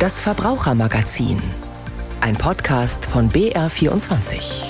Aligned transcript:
Das 0.00 0.18
Verbrauchermagazin. 0.18 1.36
Ein 2.22 2.34
Podcast 2.34 3.04
von 3.04 3.28
BR24. 3.28 4.64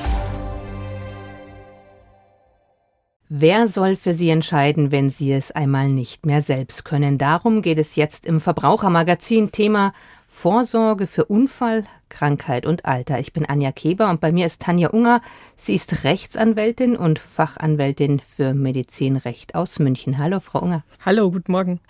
Wer 3.29 3.69
soll 3.69 3.95
für 3.95 4.13
Sie 4.13 4.29
entscheiden, 4.31 4.91
wenn 4.91 5.09
Sie 5.09 5.33
es 5.33 5.53
einmal 5.53 5.89
nicht 5.89 6.27
mehr 6.27 6.43
selbst 6.43 6.85
können? 6.85 7.17
Darum 7.17 7.63
geht 7.63 7.79
es 7.79 7.95
jetzt 7.95 8.27
im 8.27 8.41
Verbrauchermagazin. 8.41 9.53
Thema 9.53 9.93
Vorsorge 10.27 11.07
für 11.07 11.27
Unfall, 11.27 11.85
Krankheit 12.09 12.67
und 12.67 12.85
Alter. 12.85 13.21
Ich 13.21 13.33
bin 13.33 13.47
Anja 13.47 13.71
Keber 13.71 14.11
und 14.11 14.21
bei 14.21 14.33
mir 14.33 14.47
ist 14.47 14.63
Tanja 14.63 14.89
Unger. 14.89 15.23
Sie 15.55 15.77
ist 15.77 16.03
Rechtsanwältin 16.03 16.97
und 16.97 17.21
Fachanwältin 17.21 18.21
für 18.29 18.53
Medizinrecht 18.53 19.55
aus 19.55 19.79
München. 19.79 20.19
Hallo, 20.19 20.41
Frau 20.41 20.59
Unger. 20.59 20.83
Hallo, 21.07 21.31
guten 21.31 21.53
Morgen. 21.53 21.81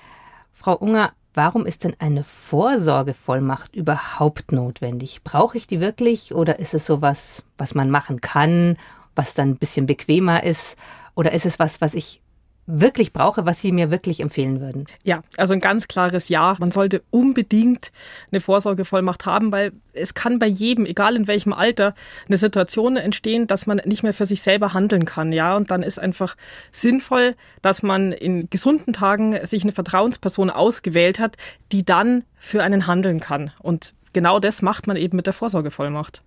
Frau 0.53 0.77
Unger, 0.77 1.15
warum 1.41 1.65
ist 1.65 1.85
denn 1.85 1.97
eine 1.99 2.23
Vorsorgevollmacht 2.23 3.75
überhaupt 3.75 4.53
notwendig? 4.53 5.23
Brauche 5.25 5.57
ich 5.57 5.67
die 5.67 5.81
wirklich 5.81 6.35
oder 6.35 6.59
ist 6.59 6.75
es 6.75 6.85
sowas, 6.85 7.45
was 7.57 7.75
man 7.75 7.89
machen 7.91 8.21
kann, 8.21 8.77
was 9.15 9.33
dann 9.33 9.49
ein 9.49 9.57
bisschen 9.57 9.87
bequemer 9.87 10.43
ist? 10.43 10.77
Oder 11.15 11.33
ist 11.33 11.47
es 11.47 11.59
was, 11.59 11.81
was 11.81 11.95
ich 11.95 12.21
wirklich 12.67 13.13
brauche, 13.13 13.47
was 13.47 13.61
Sie 13.61 13.73
mir 13.73 13.91
wirklich 13.91 14.21
empfehlen 14.21 14.61
würden? 14.61 14.87
Ja, 15.03 15.23
also 15.37 15.55
ein 15.55 15.61
ganz 15.61 15.89
klares 15.89 16.29
Ja. 16.29 16.57
Man 16.59 16.71
sollte 16.71 17.03
unbedingt 17.11 17.93
eine 18.31 18.41
Vorsorgevollmacht 18.41 19.27
haben, 19.27 19.53
weil 19.53 19.73
es 19.93 20.15
kann 20.15 20.39
bei 20.39 20.47
jedem, 20.47 20.87
egal 20.87 21.17
in 21.17 21.27
welchem 21.27 21.53
Alter, 21.53 21.95
eine 22.29 22.37
Situation 22.37 22.97
entstehen, 22.97 23.47
dass 23.47 23.67
man 23.67 23.81
nicht 23.85 24.03
mehr 24.03 24.15
für 24.15 24.27
sich 24.27 24.43
selber 24.43 24.73
handeln 24.73 25.05
kann. 25.05 25.33
Ja, 25.33 25.57
und 25.57 25.71
dann 25.71 25.83
ist 25.83 25.99
einfach 25.99 26.37
sinnvoll, 26.71 27.35
dass 27.63 27.83
man 27.83 28.13
in 28.13 28.49
gesunden 28.51 28.93
Tagen 28.93 29.45
sich 29.45 29.63
eine 29.63 29.73
Vertrauensperson 29.73 30.51
ausgewählt 30.51 31.19
hat, 31.19 31.37
die 31.73 31.85
dann 31.85 32.25
für 32.37 32.63
einen 32.63 32.87
handeln 32.87 33.21
kann. 33.21 33.51
Und 33.59 33.95
genau 34.13 34.39
das 34.39 34.63
macht 34.63 34.87
man 34.87 34.97
eben 34.97 35.17
mit 35.17 35.27
der 35.27 35.33
Vorsorgevollmacht. 35.33 36.23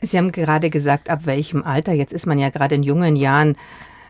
Sie 0.00 0.18
haben 0.18 0.32
gerade 0.32 0.70
gesagt, 0.70 1.08
ab 1.08 1.20
welchem 1.24 1.62
Alter? 1.62 1.92
Jetzt 1.92 2.12
ist 2.12 2.26
man 2.26 2.38
ja 2.38 2.50
gerade 2.50 2.74
in 2.74 2.82
jungen 2.82 3.16
Jahren 3.16 3.56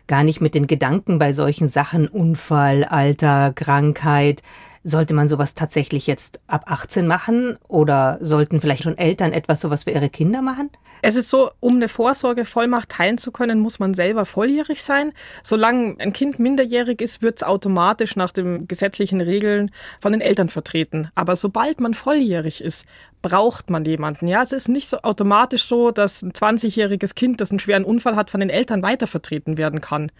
gar 0.07 0.23
nicht 0.23 0.41
mit 0.41 0.55
den 0.55 0.67
Gedanken 0.67 1.19
bei 1.19 1.33
solchen 1.33 1.67
Sachen, 1.67 2.07
Unfall, 2.07 2.83
Alter, 2.83 3.53
Krankheit. 3.53 4.41
Sollte 4.83 5.15
man 5.15 5.27
sowas 5.27 5.55
tatsächlich 5.55 6.05
jetzt 6.05 6.39
ab 6.45 6.65
18 6.67 7.07
machen 7.07 7.57
oder 7.67 8.19
sollten 8.21 8.61
vielleicht 8.61 8.83
schon 8.83 8.97
Eltern 8.99 9.33
etwas 9.33 9.61
sowas 9.61 9.85
für 9.85 9.91
ihre 9.91 10.09
Kinder 10.09 10.43
machen? 10.43 10.69
Es 11.01 11.15
ist 11.15 11.29
so, 11.29 11.51
um 11.59 11.75
eine 11.75 11.87
Vorsorgevollmacht 11.87 12.89
teilen 12.89 13.17
zu 13.17 13.31
können, 13.31 13.59
muss 13.59 13.79
man 13.79 13.93
selber 13.93 14.25
volljährig 14.25 14.83
sein. 14.83 15.11
Solange 15.43 15.95
ein 15.99 16.13
Kind 16.13 16.39
minderjährig 16.39 17.01
ist, 17.01 17.21
wird 17.21 17.37
es 17.37 17.43
automatisch 17.43 18.15
nach 18.15 18.31
den 18.31 18.67
gesetzlichen 18.67 19.21
Regeln 19.21 19.71
von 19.99 20.13
den 20.13 20.21
Eltern 20.21 20.49
vertreten. 20.49 21.09
Aber 21.15 21.35
sobald 21.35 21.79
man 21.79 21.93
volljährig 21.93 22.63
ist, 22.63 22.85
braucht 23.25 23.71
man 23.71 23.83
jemanden. 23.85 24.27
Ja, 24.27 24.43
es 24.43 24.51
ist 24.51 24.69
nicht 24.69 24.87
so 24.87 25.01
automatisch 25.01 25.65
so, 25.65 25.89
dass 25.89 26.21
ein 26.21 26.31
20-jähriges 26.31 27.15
Kind, 27.15 27.41
das 27.41 27.49
einen 27.49 27.57
schweren 27.57 27.83
Unfall 27.83 28.15
hat, 28.15 28.29
von 28.29 28.39
den 28.39 28.51
Eltern 28.51 28.83
weitervertreten 28.83 29.57
werden 29.57 29.81
kann. 29.81 30.11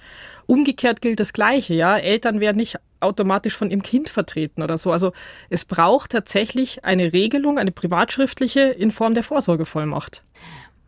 Umgekehrt 0.47 1.02
gilt 1.02 1.20
das 1.20 1.31
Gleiche. 1.31 1.75
Ja, 1.75 1.97
Eltern 1.97 2.39
werden 2.39 2.58
nicht 2.58 2.80
automatisch 3.02 3.56
von 3.56 3.70
ihrem 3.70 3.84
Kind 3.84 4.09
vertreten 4.09 4.64
oder 4.64 4.80
so. 4.80 4.92
Also 4.92 5.12
es 5.52 5.66
braucht 5.66 6.14
tatsächlich 6.14 6.84
eine 6.84 7.14
Regelung, 7.14 7.59
eine 7.59 7.72
privatschriftliche 7.72 8.62
in 8.62 8.89
Form 8.89 9.14
der 9.14 9.22
Vorsorgevollmacht. 9.22 10.23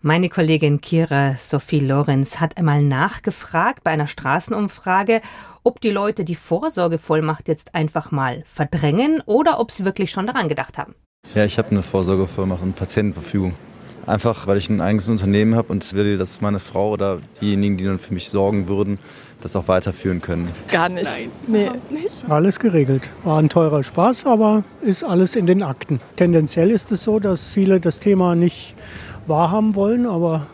Meine 0.02 0.30
Kollegin 0.30 0.82
Kira 0.82 1.36
Sophie 1.38 1.82
Lorenz 1.82 2.40
hat 2.40 2.58
einmal 2.58 2.82
nachgefragt 2.82 3.84
bei 3.84 3.92
einer 3.92 4.08
Straßenumfrage, 4.08 5.22
ob 5.64 5.82
die 5.82 5.92
Leute 5.92 6.24
die 6.24 6.34
Vorsorgevollmacht 6.34 7.48
jetzt 7.48 7.76
einfach 7.76 8.10
mal 8.10 8.42
verdrängen 8.48 9.22
oder 9.28 9.60
ob 9.60 9.70
sie 9.70 9.86
wirklich 9.86 10.10
schon 10.10 10.26
daran 10.26 10.50
gedacht 10.50 10.80
haben. 10.80 10.96
Ja, 11.36 11.46
ich 11.46 11.58
habe 11.58 11.72
eine 11.72 11.84
Vorsorgevollmacht 11.84 12.64
und 12.64 12.76
Patientenverfügung. 12.76 13.54
Einfach, 14.06 14.48
weil 14.48 14.58
ich 14.58 14.70
ein 14.70 14.80
eigenes 14.80 15.10
Unternehmen 15.10 15.56
habe 15.56 15.68
und 15.74 15.94
will, 15.94 16.18
dass 16.18 16.40
meine 16.40 16.60
Frau 16.60 16.92
oder 16.92 17.20
diejenigen, 17.42 17.78
die 17.78 17.84
dann 17.84 18.00
für 18.00 18.14
mich 18.14 18.30
sorgen 18.30 18.70
würden, 18.70 19.00
das 19.42 19.56
auch 19.58 19.68
weiterführen 19.68 20.22
können. 20.22 20.48
Gar 20.72 20.88
nicht. 20.88 21.04
Nein, 21.04 21.30
nee. 21.48 21.70
nicht. 21.90 22.24
Alles 22.30 22.58
geregelt. 22.58 23.12
War 23.26 23.40
ein 23.40 23.50
teurer 23.50 23.84
Spaß, 23.84 24.26
aber 24.26 24.64
ist 24.82 25.04
alles 25.04 25.36
in 25.36 25.46
den 25.46 25.62
Akten. 25.62 26.00
Tendenziell 26.16 26.72
ist 26.72 26.92
es 26.94 27.04
so, 27.04 27.20
dass 27.20 27.54
viele 27.54 27.82
das 27.82 28.00
Thema 28.00 28.34
nicht 28.34 28.76
wahrhaben 29.28 29.76
wollen, 29.76 30.06
aber 30.06 30.48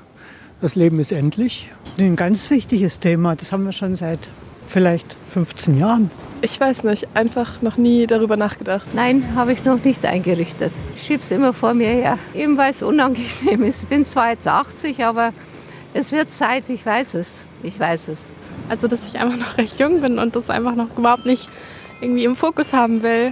das 0.60 0.74
Leben 0.76 1.00
ist 1.00 1.12
endlich. 1.12 1.70
Ein 2.00 2.16
ganz 2.16 2.50
wichtiges 2.50 3.00
Thema, 3.00 3.36
das 3.36 3.52
haben 3.52 3.66
wir 3.66 3.72
schon 3.72 3.96
seit 3.96 4.20
vielleicht 4.66 5.16
15 5.30 5.78
Jahren. 5.78 6.10
Ich 6.46 6.60
weiß 6.60 6.84
nicht, 6.84 7.08
einfach 7.14 7.62
noch 7.62 7.78
nie 7.78 8.06
darüber 8.06 8.36
nachgedacht. 8.36 8.94
Nein, 8.94 9.34
habe 9.34 9.54
ich 9.54 9.64
noch 9.64 9.82
nicht 9.82 10.06
eingerichtet. 10.06 10.74
Ich 10.94 11.04
schiebe 11.04 11.24
es 11.24 11.32
immer 11.32 11.54
vor 11.54 11.74
mir 11.74 11.88
her, 11.88 12.18
eben 12.36 12.58
weil 12.58 12.72
es 12.72 12.84
unangenehm 12.84 13.64
ist. 13.64 13.84
Ich 13.84 13.88
bin 13.88 14.04
zwar 14.04 14.32
jetzt 14.32 14.46
80, 14.46 15.06
aber 15.06 15.32
es 15.94 16.12
wird 16.12 16.32
Zeit, 16.32 16.68
ich 16.68 16.86
weiß 16.86 17.14
es. 17.14 17.48
Ich 17.64 17.80
weiß 17.80 18.10
es. 18.10 18.32
Also, 18.68 18.90
dass 18.90 19.08
ich 19.08 19.18
einfach 19.18 19.38
noch 19.38 19.58
recht 19.58 19.80
jung 19.80 20.02
bin 20.02 20.20
und 20.20 20.36
das 20.36 20.50
einfach 20.50 20.76
noch 20.76 20.98
überhaupt 20.98 21.26
nicht 21.26 21.48
irgendwie 22.02 22.26
im 22.26 22.36
Fokus 22.36 22.74
haben 22.74 23.04
will. 23.04 23.32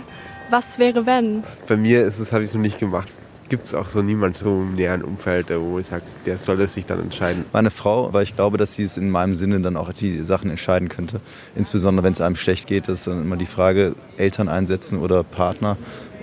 Was 0.50 0.80
wäre, 0.80 1.06
wenn? 1.06 1.44
Bei 1.68 1.76
mir 1.76 2.04
ist 2.04 2.18
es, 2.18 2.32
habe 2.32 2.44
ich 2.44 2.52
es 2.52 2.56
noch 2.56 2.62
nicht 2.62 2.80
gemacht 2.80 3.10
gibt 3.52 3.66
es 3.66 3.76
auch 3.76 3.90
so 3.90 4.02
niemand 4.02 4.38
so 4.38 4.62
im 4.62 4.76
näheren 4.76 5.04
Umfeld, 5.04 5.48
wo 5.54 5.78
ich 5.78 5.88
sage, 5.88 6.04
der 6.26 6.38
soll 6.38 6.62
es 6.62 6.74
sich 6.74 6.86
dann 6.86 7.02
entscheiden. 7.02 7.44
Meine 7.52 7.70
Frau, 7.70 8.14
weil 8.14 8.24
ich 8.24 8.34
glaube, 8.34 8.58
dass 8.58 8.76
sie 8.76 8.84
es 8.84 8.96
in 8.96 9.12
meinem 9.12 9.34
Sinne 9.34 9.60
dann 9.60 9.76
auch 9.76 9.92
die 9.92 10.24
Sachen 10.24 10.50
entscheiden 10.50 10.88
könnte. 10.88 11.20
Insbesondere 11.54 12.06
wenn 12.06 12.14
es 12.14 12.22
einem 12.22 12.38
schlecht 12.38 12.66
geht, 12.66 12.88
ist 12.88 13.08
dann 13.08 13.22
immer 13.22 13.36
die 13.36 13.46
Frage, 13.46 13.94
Eltern 14.16 14.48
einsetzen 14.48 15.00
oder 15.00 15.24
Partner. 15.24 15.76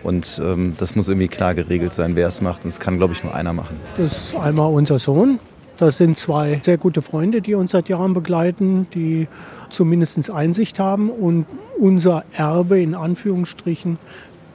Und 0.03 0.41
ähm, 0.43 0.75
das 0.79 0.97
muss 0.97 1.11
irgendwie 1.11 1.29
klar 1.29 1.55
geregelt 1.55 1.93
sein, 1.93 2.17
wer 2.17 2.29
es 2.29 2.41
macht. 2.41 2.65
Und 2.65 2.71
es 2.71 2.81
kann, 2.81 2.97
glaube 2.97 3.13
ich, 3.13 3.23
nur 3.23 3.35
einer 3.35 3.53
machen. 3.53 3.79
Das 3.99 4.31
ist 4.31 4.35
einmal 4.35 4.73
unser 4.73 4.99
Sohn. 4.99 5.39
Das 5.77 5.99
sind 5.99 6.17
zwei 6.17 6.61
sehr 6.65 6.79
gute 6.79 7.03
Freunde, 7.03 7.43
die 7.43 7.55
uns 7.55 7.73
seit 7.73 7.91
Jahren 7.91 8.15
begleiten, 8.15 8.87
die 8.95 9.29
zumindest 9.69 10.31
Einsicht 10.31 10.79
haben 10.79 11.11
und 11.11 11.45
unser 11.79 12.25
Erbe 12.33 12.81
in 12.81 12.95
Anführungsstrichen 12.95 13.99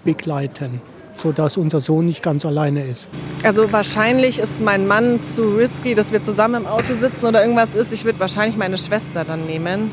begleiten 0.03 0.81
sodass 1.13 1.57
unser 1.57 1.79
Sohn 1.79 2.05
nicht 2.05 2.21
ganz 2.21 2.45
alleine 2.45 2.85
ist. 2.85 3.09
Also 3.43 3.71
wahrscheinlich 3.71 4.39
ist 4.39 4.61
mein 4.61 4.87
Mann 4.87 5.23
zu 5.23 5.55
risky, 5.55 5.95
dass 5.95 6.11
wir 6.11 6.23
zusammen 6.23 6.63
im 6.63 6.67
Auto 6.67 6.93
sitzen 6.93 7.25
oder 7.25 7.41
irgendwas 7.41 7.75
ist. 7.75 7.93
Ich 7.93 8.05
würde 8.05 8.19
wahrscheinlich 8.19 8.57
meine 8.57 8.77
Schwester 8.77 9.23
dann 9.23 9.45
nehmen, 9.45 9.91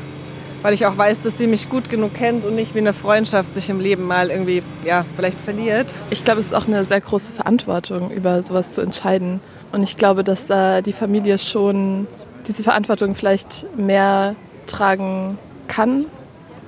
weil 0.61 0.73
ich 0.73 0.85
auch 0.85 0.97
weiß, 0.97 1.21
dass 1.21 1.37
sie 1.37 1.47
mich 1.47 1.69
gut 1.69 1.89
genug 1.89 2.13
kennt 2.13 2.45
und 2.45 2.55
nicht 2.55 2.75
wie 2.75 2.79
eine 2.79 2.93
Freundschaft 2.93 3.53
sich 3.53 3.69
im 3.69 3.79
Leben 3.79 4.05
mal 4.05 4.29
irgendwie, 4.29 4.63
ja, 4.85 5.05
vielleicht 5.15 5.39
verliert. 5.39 5.93
Ich 6.09 6.23
glaube, 6.23 6.39
es 6.39 6.47
ist 6.47 6.53
auch 6.53 6.67
eine 6.67 6.85
sehr 6.85 7.01
große 7.01 7.31
Verantwortung, 7.31 8.11
über 8.11 8.41
sowas 8.41 8.71
zu 8.71 8.81
entscheiden. 8.81 9.39
Und 9.71 9.83
ich 9.83 9.97
glaube, 9.97 10.23
dass 10.23 10.47
da 10.47 10.81
die 10.81 10.93
Familie 10.93 11.37
schon 11.37 12.07
diese 12.47 12.63
Verantwortung 12.63 13.15
vielleicht 13.15 13.65
mehr 13.77 14.35
tragen 14.67 15.37
kann 15.67 16.05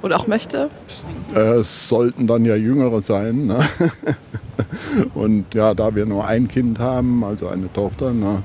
oder 0.01 0.17
auch 0.17 0.27
möchte. 0.27 0.69
Es 1.33 1.87
sollten 1.87 2.27
dann 2.27 2.45
ja 2.45 2.55
Jüngere 2.55 3.01
sein. 3.01 3.47
Ne? 3.47 3.59
Und 5.13 5.53
ja, 5.53 5.73
da 5.73 5.95
wir 5.95 6.05
nur 6.05 6.25
ein 6.25 6.47
Kind 6.47 6.79
haben, 6.79 7.23
also 7.23 7.47
eine 7.47 7.71
Tochter, 7.71 8.11
ne, 8.13 8.43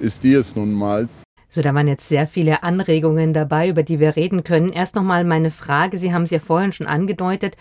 ist 0.00 0.22
die 0.22 0.34
es 0.34 0.56
nun 0.56 0.72
mal. 0.72 1.08
So, 1.48 1.62
da 1.62 1.74
waren 1.74 1.88
jetzt 1.88 2.08
sehr 2.08 2.26
viele 2.26 2.62
Anregungen 2.62 3.32
dabei, 3.32 3.68
über 3.68 3.82
die 3.82 3.98
wir 3.98 4.14
reden 4.14 4.44
können. 4.44 4.70
Erst 4.72 4.94
nochmal 4.94 5.24
meine 5.24 5.50
Frage, 5.50 5.96
Sie 5.96 6.14
haben 6.14 6.22
es 6.22 6.30
ja 6.30 6.38
vorhin 6.38 6.72
schon 6.72 6.86
angedeutet. 6.86 7.56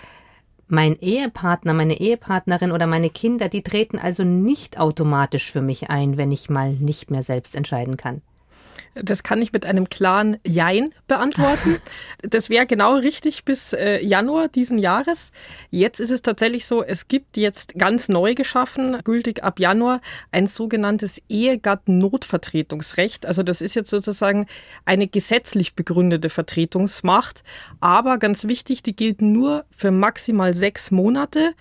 Mein 0.67 0.99
Ehepartner, 0.99 1.73
meine 1.73 1.99
Ehepartnerin 1.99 2.71
oder 2.71 2.85
meine 2.85 3.09
Kinder, 3.09 3.49
die 3.49 3.63
treten 3.63 3.97
also 3.97 4.23
nicht 4.23 4.79
automatisch 4.79 5.51
für 5.51 5.61
mich 5.61 5.89
ein, 5.89 6.17
wenn 6.17 6.31
ich 6.31 6.49
mal 6.51 6.73
nicht 6.73 7.09
mehr 7.09 7.23
selbst 7.23 7.55
entscheiden 7.55 7.97
kann. 7.97 8.21
Das 9.03 9.23
kann 9.23 9.41
ich 9.41 9.53
mit 9.53 9.65
einem 9.65 9.89
klaren 9.89 10.37
Jein 10.45 10.89
beantworten. 11.07 11.77
Das 12.21 12.49
wäre 12.49 12.65
genau 12.65 12.95
richtig 12.95 13.45
bis 13.45 13.71
äh, 13.71 14.03
Januar 14.03 14.49
diesen 14.49 14.77
Jahres. 14.77 15.31
Jetzt 15.69 15.99
ist 15.99 16.11
es 16.11 16.21
tatsächlich 16.21 16.65
so, 16.65 16.83
es 16.83 17.07
gibt 17.07 17.37
jetzt 17.37 17.75
ganz 17.77 18.09
neu 18.09 18.35
geschaffen, 18.35 18.99
gültig 19.05 19.43
ab 19.43 19.59
Januar, 19.59 20.01
ein 20.31 20.47
sogenanntes 20.47 21.21
Ehegattennotvertretungsrecht. 21.29 23.25
Also 23.25 23.41
das 23.41 23.61
ist 23.61 23.75
jetzt 23.75 23.89
sozusagen 23.89 24.47
eine 24.85 25.07
gesetzlich 25.07 25.75
begründete 25.75 26.29
Vertretungsmacht. 26.29 27.43
Aber 27.79 28.17
ganz 28.17 28.47
wichtig, 28.47 28.83
die 28.83 28.95
gilt 28.95 29.21
nur 29.21 29.65
für 29.75 29.91
maximal 29.91 30.53
sechs 30.53 30.91
Monate 30.91 31.53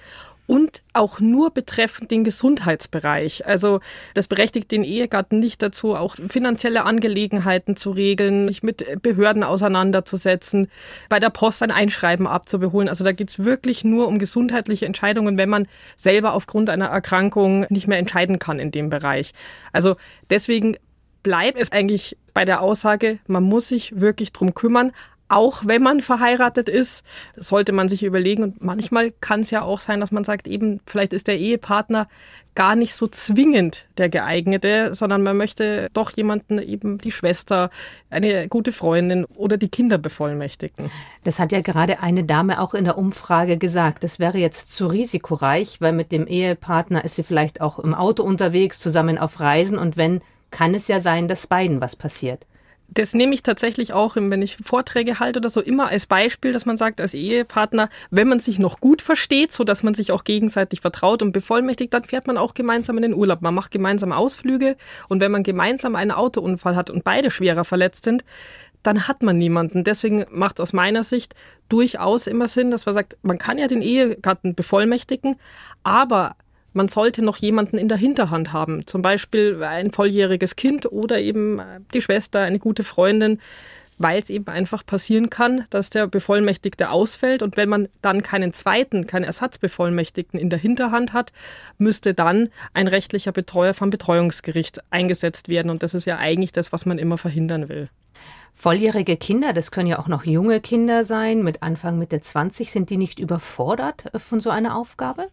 und 0.48 0.82
auch 0.94 1.20
nur 1.20 1.50
betreffend 1.52 2.10
den 2.10 2.24
Gesundheitsbereich. 2.24 3.46
Also 3.46 3.80
das 4.14 4.26
berechtigt 4.26 4.70
den 4.72 4.82
Ehegatten 4.82 5.38
nicht 5.38 5.62
dazu, 5.62 5.94
auch 5.94 6.16
finanzielle 6.28 6.84
Angelegenheiten 6.84 7.76
zu 7.76 7.90
regeln, 7.90 8.48
sich 8.48 8.62
mit 8.62 9.02
Behörden 9.02 9.44
auseinanderzusetzen, 9.44 10.68
bei 11.10 11.20
der 11.20 11.28
Post 11.28 11.62
ein 11.62 11.70
Einschreiben 11.70 12.26
abzubeholen. 12.26 12.88
Also 12.88 13.04
da 13.04 13.12
geht's 13.12 13.44
wirklich 13.44 13.84
nur 13.84 14.08
um 14.08 14.18
gesundheitliche 14.18 14.86
Entscheidungen, 14.86 15.36
wenn 15.36 15.50
man 15.50 15.68
selber 15.96 16.32
aufgrund 16.32 16.70
einer 16.70 16.86
Erkrankung 16.86 17.66
nicht 17.68 17.86
mehr 17.86 17.98
entscheiden 17.98 18.38
kann 18.38 18.58
in 18.58 18.70
dem 18.70 18.88
Bereich. 18.88 19.32
Also 19.74 19.96
deswegen 20.30 20.78
bleibt 21.22 21.60
es 21.60 21.72
eigentlich 21.72 22.16
bei 22.32 22.46
der 22.46 22.62
Aussage, 22.62 23.18
man 23.26 23.42
muss 23.42 23.68
sich 23.68 24.00
wirklich 24.00 24.32
drum 24.32 24.54
kümmern, 24.54 24.92
auch 25.28 25.62
wenn 25.66 25.82
man 25.82 26.00
verheiratet 26.00 26.68
ist, 26.68 27.04
sollte 27.36 27.72
man 27.72 27.88
sich 27.88 28.02
überlegen. 28.02 28.42
Und 28.42 28.62
manchmal 28.62 29.12
kann 29.20 29.40
es 29.40 29.50
ja 29.50 29.62
auch 29.62 29.80
sein, 29.80 30.00
dass 30.00 30.10
man 30.10 30.24
sagt, 30.24 30.48
eben, 30.48 30.80
vielleicht 30.86 31.12
ist 31.12 31.26
der 31.26 31.38
Ehepartner 31.38 32.08
gar 32.54 32.74
nicht 32.74 32.94
so 32.94 33.06
zwingend 33.06 33.86
der 33.98 34.08
geeignete, 34.08 34.94
sondern 34.94 35.22
man 35.22 35.36
möchte 35.36 35.88
doch 35.92 36.10
jemanden, 36.10 36.58
eben 36.58 36.98
die 36.98 37.12
Schwester, 37.12 37.70
eine 38.10 38.48
gute 38.48 38.72
Freundin 38.72 39.26
oder 39.26 39.58
die 39.58 39.68
Kinder 39.68 39.98
bevollmächtigen. 39.98 40.90
Das 41.24 41.38
hat 41.38 41.52
ja 41.52 41.60
gerade 41.60 42.00
eine 42.00 42.24
Dame 42.24 42.60
auch 42.60 42.74
in 42.74 42.84
der 42.84 42.98
Umfrage 42.98 43.58
gesagt. 43.58 44.02
Das 44.02 44.18
wäre 44.18 44.38
jetzt 44.38 44.74
zu 44.76 44.88
risikoreich, 44.88 45.80
weil 45.80 45.92
mit 45.92 46.10
dem 46.10 46.26
Ehepartner 46.26 47.04
ist 47.04 47.16
sie 47.16 47.22
vielleicht 47.22 47.60
auch 47.60 47.78
im 47.78 47.94
Auto 47.94 48.24
unterwegs, 48.24 48.80
zusammen 48.80 49.18
auf 49.18 49.38
Reisen 49.38 49.78
und 49.78 49.96
wenn, 49.96 50.20
kann 50.50 50.74
es 50.74 50.88
ja 50.88 51.00
sein, 51.00 51.28
dass 51.28 51.46
beiden 51.46 51.80
was 51.80 51.94
passiert 51.94 52.46
das 52.90 53.12
nehme 53.12 53.34
ich 53.34 53.42
tatsächlich 53.42 53.92
auch, 53.92 54.16
wenn 54.16 54.40
ich 54.40 54.56
Vorträge 54.64 55.20
halte 55.20 55.40
oder 55.40 55.50
so, 55.50 55.60
immer 55.60 55.88
als 55.88 56.06
Beispiel, 56.06 56.52
dass 56.52 56.64
man 56.64 56.78
sagt, 56.78 57.00
als 57.00 57.12
Ehepartner, 57.12 57.90
wenn 58.10 58.28
man 58.28 58.40
sich 58.40 58.58
noch 58.58 58.80
gut 58.80 59.02
versteht, 59.02 59.52
so 59.52 59.62
dass 59.62 59.82
man 59.82 59.92
sich 59.94 60.10
auch 60.10 60.24
gegenseitig 60.24 60.80
vertraut 60.80 61.22
und 61.22 61.32
bevollmächtigt, 61.32 61.92
dann 61.92 62.04
fährt 62.04 62.26
man 62.26 62.38
auch 62.38 62.54
gemeinsam 62.54 62.96
in 62.96 63.02
den 63.02 63.14
Urlaub. 63.14 63.42
Man 63.42 63.54
macht 63.54 63.72
gemeinsam 63.72 64.10
Ausflüge 64.10 64.76
und 65.08 65.20
wenn 65.20 65.30
man 65.30 65.42
gemeinsam 65.42 65.96
einen 65.96 66.12
Autounfall 66.12 66.76
hat 66.76 66.88
und 66.88 67.04
beide 67.04 67.30
schwerer 67.30 67.64
verletzt 67.64 68.04
sind, 68.04 68.24
dann 68.82 69.06
hat 69.06 69.22
man 69.22 69.36
niemanden. 69.36 69.84
Deswegen 69.84 70.24
macht 70.30 70.58
es 70.58 70.62
aus 70.62 70.72
meiner 70.72 71.04
Sicht 71.04 71.34
durchaus 71.68 72.26
immer 72.26 72.48
Sinn, 72.48 72.70
dass 72.70 72.86
man 72.86 72.94
sagt, 72.94 73.18
man 73.22 73.38
kann 73.38 73.58
ja 73.58 73.66
den 73.66 73.82
Ehegatten 73.82 74.54
bevollmächtigen, 74.54 75.36
aber 75.82 76.36
man 76.78 76.88
sollte 76.88 77.24
noch 77.24 77.38
jemanden 77.38 77.76
in 77.76 77.88
der 77.88 77.98
Hinterhand 77.98 78.52
haben, 78.52 78.86
zum 78.86 79.02
Beispiel 79.02 79.64
ein 79.64 79.90
volljähriges 79.90 80.54
Kind 80.54 80.90
oder 80.90 81.18
eben 81.18 81.60
die 81.92 82.00
Schwester, 82.00 82.40
eine 82.40 82.60
gute 82.60 82.84
Freundin, 82.84 83.40
weil 83.98 84.20
es 84.20 84.30
eben 84.30 84.46
einfach 84.46 84.86
passieren 84.86 85.28
kann, 85.28 85.64
dass 85.70 85.90
der 85.90 86.06
Bevollmächtigte 86.06 86.90
ausfällt 86.90 87.42
und 87.42 87.56
wenn 87.56 87.68
man 87.68 87.88
dann 88.00 88.22
keinen 88.22 88.52
zweiten, 88.52 89.08
keinen 89.08 89.24
Ersatzbevollmächtigten 89.24 90.38
in 90.38 90.50
der 90.50 90.60
Hinterhand 90.60 91.12
hat, 91.12 91.32
müsste 91.78 92.14
dann 92.14 92.48
ein 92.74 92.86
rechtlicher 92.86 93.32
Betreuer 93.32 93.74
vom 93.74 93.90
Betreuungsgericht 93.90 94.78
eingesetzt 94.90 95.48
werden 95.48 95.70
und 95.70 95.82
das 95.82 95.94
ist 95.94 96.04
ja 96.04 96.18
eigentlich 96.18 96.52
das, 96.52 96.72
was 96.72 96.86
man 96.86 97.00
immer 97.00 97.18
verhindern 97.18 97.68
will. 97.68 97.88
Volljährige 98.54 99.16
Kinder, 99.16 99.52
das 99.52 99.72
können 99.72 99.88
ja 99.88 99.98
auch 99.98 100.08
noch 100.08 100.24
junge 100.24 100.60
Kinder 100.60 101.04
sein, 101.04 101.42
mit 101.42 101.64
Anfang 101.64 101.98
Mitte 101.98 102.20
20, 102.20 102.70
sind 102.70 102.88
die 102.88 102.98
nicht 102.98 103.18
überfordert 103.18 104.14
äh, 104.14 104.20
von 104.20 104.38
so 104.38 104.50
einer 104.50 104.76
Aufgabe? 104.76 105.28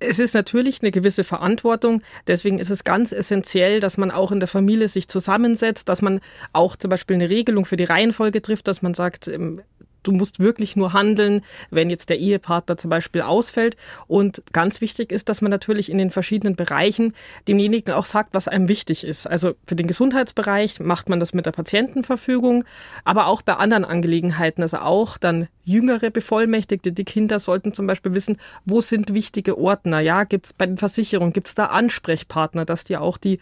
Es 0.00 0.18
ist 0.18 0.34
natürlich 0.34 0.80
eine 0.80 0.90
gewisse 0.90 1.24
Verantwortung. 1.24 2.02
Deswegen 2.26 2.58
ist 2.58 2.70
es 2.70 2.84
ganz 2.84 3.12
essentiell, 3.12 3.80
dass 3.80 3.98
man 3.98 4.10
auch 4.10 4.32
in 4.32 4.40
der 4.40 4.48
Familie 4.48 4.88
sich 4.88 5.08
zusammensetzt, 5.08 5.88
dass 5.90 6.00
man 6.00 6.20
auch 6.54 6.76
zum 6.76 6.88
Beispiel 6.88 7.16
eine 7.16 7.28
Regelung 7.28 7.66
für 7.66 7.76
die 7.76 7.84
Reihenfolge 7.84 8.40
trifft, 8.40 8.66
dass 8.66 8.80
man 8.80 8.94
sagt, 8.94 9.28
ähm, 9.28 9.60
du 10.02 10.12
musst 10.12 10.38
wirklich 10.40 10.76
nur 10.76 10.92
handeln, 10.92 11.42
wenn 11.70 11.90
jetzt 11.90 12.08
der 12.08 12.18
Ehepartner 12.18 12.76
zum 12.76 12.90
Beispiel 12.90 13.22
ausfällt. 13.22 13.76
Und 14.06 14.42
ganz 14.52 14.80
wichtig 14.80 15.12
ist, 15.12 15.28
dass 15.28 15.42
man 15.42 15.50
natürlich 15.50 15.90
in 15.90 15.98
den 15.98 16.10
verschiedenen 16.10 16.56
Bereichen 16.56 17.14
demjenigen 17.48 17.92
auch 17.92 18.04
sagt, 18.04 18.34
was 18.34 18.48
einem 18.48 18.68
wichtig 18.68 19.04
ist. 19.04 19.26
Also 19.26 19.54
für 19.66 19.76
den 19.76 19.86
Gesundheitsbereich 19.86 20.80
macht 20.80 21.08
man 21.08 21.20
das 21.20 21.34
mit 21.34 21.46
der 21.46 21.52
Patientenverfügung, 21.52 22.64
aber 23.04 23.26
auch 23.26 23.42
bei 23.42 23.54
anderen 23.54 23.84
Angelegenheiten, 23.84 24.62
also 24.62 24.78
auch 24.78 25.18
dann 25.18 25.48
jüngere 25.64 26.10
Bevollmächtigte, 26.10 26.92
die 26.92 27.04
Kinder 27.04 27.38
sollten 27.38 27.72
zum 27.72 27.86
Beispiel 27.86 28.14
wissen, 28.14 28.38
wo 28.64 28.80
sind 28.80 29.14
wichtige 29.14 29.56
Ordner, 29.58 30.00
ja, 30.00 30.24
gibt 30.24 30.46
es 30.46 30.52
bei 30.52 30.66
den 30.66 30.78
Versicherungen, 30.78 31.32
gibt 31.32 31.48
es 31.48 31.54
da 31.54 31.66
Ansprechpartner, 31.66 32.64
dass 32.64 32.84
die 32.84 32.96
auch 32.96 33.18
die 33.18 33.38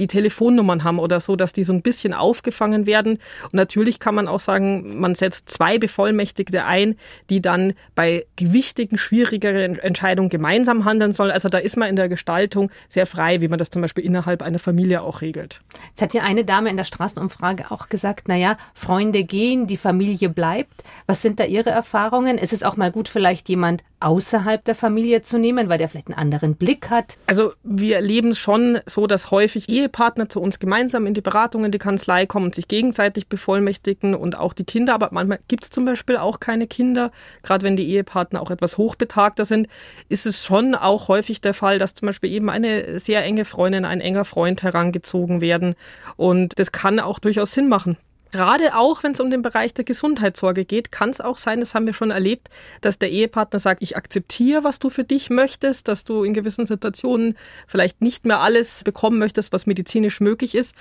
die 0.00 0.06
Telefonnummern 0.06 0.82
haben 0.82 0.98
oder 0.98 1.20
so, 1.20 1.36
dass 1.36 1.52
die 1.52 1.64
so 1.64 1.72
ein 1.72 1.82
bisschen 1.82 2.12
aufgefangen 2.12 2.86
werden. 2.86 3.18
Und 3.44 3.54
natürlich 3.54 4.00
kann 4.00 4.14
man 4.14 4.26
auch 4.26 4.40
sagen, 4.40 4.98
man 4.98 5.14
setzt 5.14 5.50
zwei 5.50 5.78
Bevollmächtigte 5.78 6.64
ein, 6.64 6.96
die 7.28 7.40
dann 7.40 7.74
bei 7.94 8.26
gewichtigen, 8.36 8.98
schwierigeren 8.98 9.78
Entscheidungen 9.78 10.30
gemeinsam 10.30 10.84
handeln 10.84 11.12
sollen. 11.12 11.30
Also 11.30 11.48
da 11.48 11.58
ist 11.58 11.76
man 11.76 11.88
in 11.88 11.96
der 11.96 12.08
Gestaltung 12.08 12.70
sehr 12.88 13.06
frei, 13.06 13.40
wie 13.40 13.48
man 13.48 13.58
das 13.58 13.70
zum 13.70 13.82
Beispiel 13.82 14.04
innerhalb 14.04 14.42
einer 14.42 14.58
Familie 14.58 15.02
auch 15.02 15.20
regelt. 15.20 15.60
Jetzt 15.90 16.02
hat 16.02 16.12
hier 16.12 16.24
eine 16.24 16.44
Dame 16.44 16.70
in 16.70 16.76
der 16.76 16.84
Straßenumfrage 16.84 17.70
auch 17.70 17.88
gesagt, 17.88 18.28
naja, 18.28 18.56
Freunde 18.74 19.24
gehen, 19.24 19.66
die 19.66 19.76
Familie 19.76 20.30
bleibt. 20.30 20.82
Was 21.06 21.22
sind 21.22 21.38
da 21.38 21.44
Ihre 21.44 21.70
Erfahrungen? 21.70 22.38
Ist 22.38 22.52
es 22.52 22.62
auch 22.62 22.76
mal 22.76 22.90
gut, 22.90 23.08
vielleicht 23.08 23.48
jemand 23.48 23.82
außerhalb 24.00 24.64
der 24.64 24.74
Familie 24.74 25.22
zu 25.22 25.38
nehmen, 25.38 25.68
weil 25.68 25.78
der 25.78 25.88
vielleicht 25.88 26.08
einen 26.08 26.18
anderen 26.18 26.56
Blick 26.56 26.90
hat? 26.90 27.18
Also 27.26 27.52
wir 27.62 27.96
erleben 27.96 28.30
es 28.30 28.38
schon 28.38 28.80
so, 28.86 29.06
dass 29.06 29.30
häufig 29.30 29.68
Ehepartner 29.68 30.28
zu 30.28 30.40
uns 30.40 30.58
gemeinsam 30.58 31.06
in 31.06 31.14
die 31.14 31.20
Beratung 31.20 31.64
in 31.64 31.72
die 31.72 31.78
Kanzlei 31.78 32.26
kommen 32.26 32.46
und 32.46 32.54
sich 32.54 32.68
gegenseitig 32.68 33.28
bevollmächtigen 33.28 34.14
und 34.14 34.38
auch 34.38 34.52
die 34.52 34.64
Kinder. 34.64 34.94
Aber 34.94 35.10
manchmal 35.12 35.40
gibt 35.48 35.64
es 35.64 35.70
zum 35.70 35.84
Beispiel 35.84 36.16
auch 36.16 36.40
keine 36.40 36.66
Kinder. 36.66 37.10
Gerade 37.42 37.64
wenn 37.64 37.76
die 37.76 37.88
Ehepartner 37.88 38.40
auch 38.40 38.50
etwas 38.50 38.78
hochbetagter 38.78 39.44
sind, 39.44 39.68
ist 40.08 40.26
es 40.26 40.44
schon 40.44 40.74
auch 40.74 41.08
häufig 41.08 41.40
der 41.40 41.54
Fall, 41.54 41.78
dass 41.78 41.94
zum 41.94 42.06
Beispiel 42.06 42.30
eben 42.32 42.50
eine 42.50 42.98
sehr 42.98 43.22
enge 43.22 43.44
Freundin, 43.44 43.84
ein 43.84 44.00
enger 44.00 44.24
Freund 44.24 44.62
herangezogen 44.62 45.40
werden. 45.40 45.74
Und 46.16 46.58
das 46.58 46.72
kann 46.72 47.00
auch 47.00 47.18
durchaus 47.18 47.52
Sinn 47.52 47.68
machen. 47.68 47.96
Gerade 48.30 48.76
auch, 48.76 49.02
wenn 49.02 49.12
es 49.12 49.20
um 49.20 49.30
den 49.30 49.42
Bereich 49.42 49.74
der 49.74 49.84
Gesundheitssorge 49.84 50.64
geht, 50.64 50.92
kann 50.92 51.10
es 51.10 51.20
auch 51.20 51.38
sein, 51.38 51.60
das 51.60 51.74
haben 51.74 51.86
wir 51.86 51.94
schon 51.94 52.10
erlebt, 52.10 52.48
dass 52.80 52.98
der 52.98 53.10
Ehepartner 53.10 53.58
sagt, 53.58 53.82
ich 53.82 53.96
akzeptiere, 53.96 54.62
was 54.62 54.78
du 54.78 54.90
für 54.90 55.04
dich 55.04 55.30
möchtest, 55.30 55.88
dass 55.88 56.04
du 56.04 56.22
in 56.22 56.34
gewissen 56.34 56.66
Situationen 56.66 57.36
vielleicht 57.66 58.00
nicht 58.00 58.24
mehr 58.24 58.40
alles 58.40 58.84
bekommen 58.84 59.18
möchtest, 59.18 59.52
was 59.52 59.66
medizinisch 59.66 60.20
möglich 60.20 60.54
ist, 60.54 60.74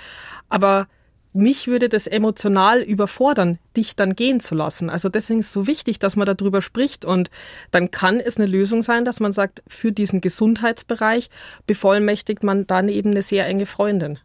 aber 0.48 0.88
mich 1.34 1.68
würde 1.68 1.90
das 1.90 2.07
emotional 2.07 2.81
überfordern, 2.81 3.60
dich 3.78 3.96
dann 3.96 4.16
gehen 4.16 4.40
zu 4.40 4.56
lassen. 4.56 4.90
Also 4.90 5.10
deswegen 5.10 5.40
ist 5.40 5.48
es 5.48 5.54
so 5.54 5.68
wichtig, 5.68 6.00
dass 6.00 6.16
man 6.16 6.25
darüber 6.25 6.62
spricht 6.62 7.06
und 7.06 7.30
dann 7.72 7.92
kann 7.92 8.19
es 8.19 8.38
eine 8.38 8.48
Lösung 8.48 8.81
sein, 8.81 9.06
dass 9.06 9.19
man 9.19 9.31
sagt, 9.31 9.62
für 9.68 9.92
diesen 9.92 10.22
Gesundheitsbereich 10.22 11.30
bevollmächtigt 11.68 12.44
man 12.44 12.66
dann 12.66 12.90
eben 12.90 13.12
eine 13.12 13.22
sehr 13.22 13.46
enge 13.46 13.68
Freundin. 13.68 14.19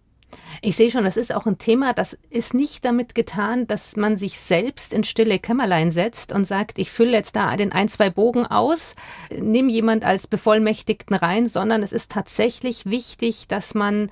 Ich 0.63 0.77
sehe 0.77 0.91
schon, 0.91 1.05
das 1.05 1.17
ist 1.17 1.35
auch 1.35 1.47
ein 1.47 1.59
Thema, 1.59 1.93
das 1.93 2.17
ist 2.31 2.55
nicht 2.55 2.85
damit 2.85 3.15
getan, 3.15 3.67
dass 3.67 3.97
man 3.97 4.17
sich 4.17 4.39
selbst 4.39 4.93
in 4.93 5.05
stille 5.05 5.39
Kämmerlein 5.39 5.91
setzt 5.91 6.33
und 6.33 6.45
sagt, 6.45 6.79
ich 6.79 6.91
fülle 6.91 7.13
jetzt 7.13 7.37
da 7.37 7.57
den 7.57 7.73
ein, 7.73 7.89
zwei 7.89 8.11
Bogen 8.11 8.47
aus, 8.47 8.95
nehme 9.31 9.71
jemand 9.71 10.05
als 10.05 10.27
Bevollmächtigten 10.27 11.17
rein, 11.17 11.47
sondern 11.47 11.83
es 11.83 11.93
ist 11.93 12.13
tatsächlich 12.13 12.87
wichtig, 12.87 13.47
dass 13.49 13.75
man 13.75 14.11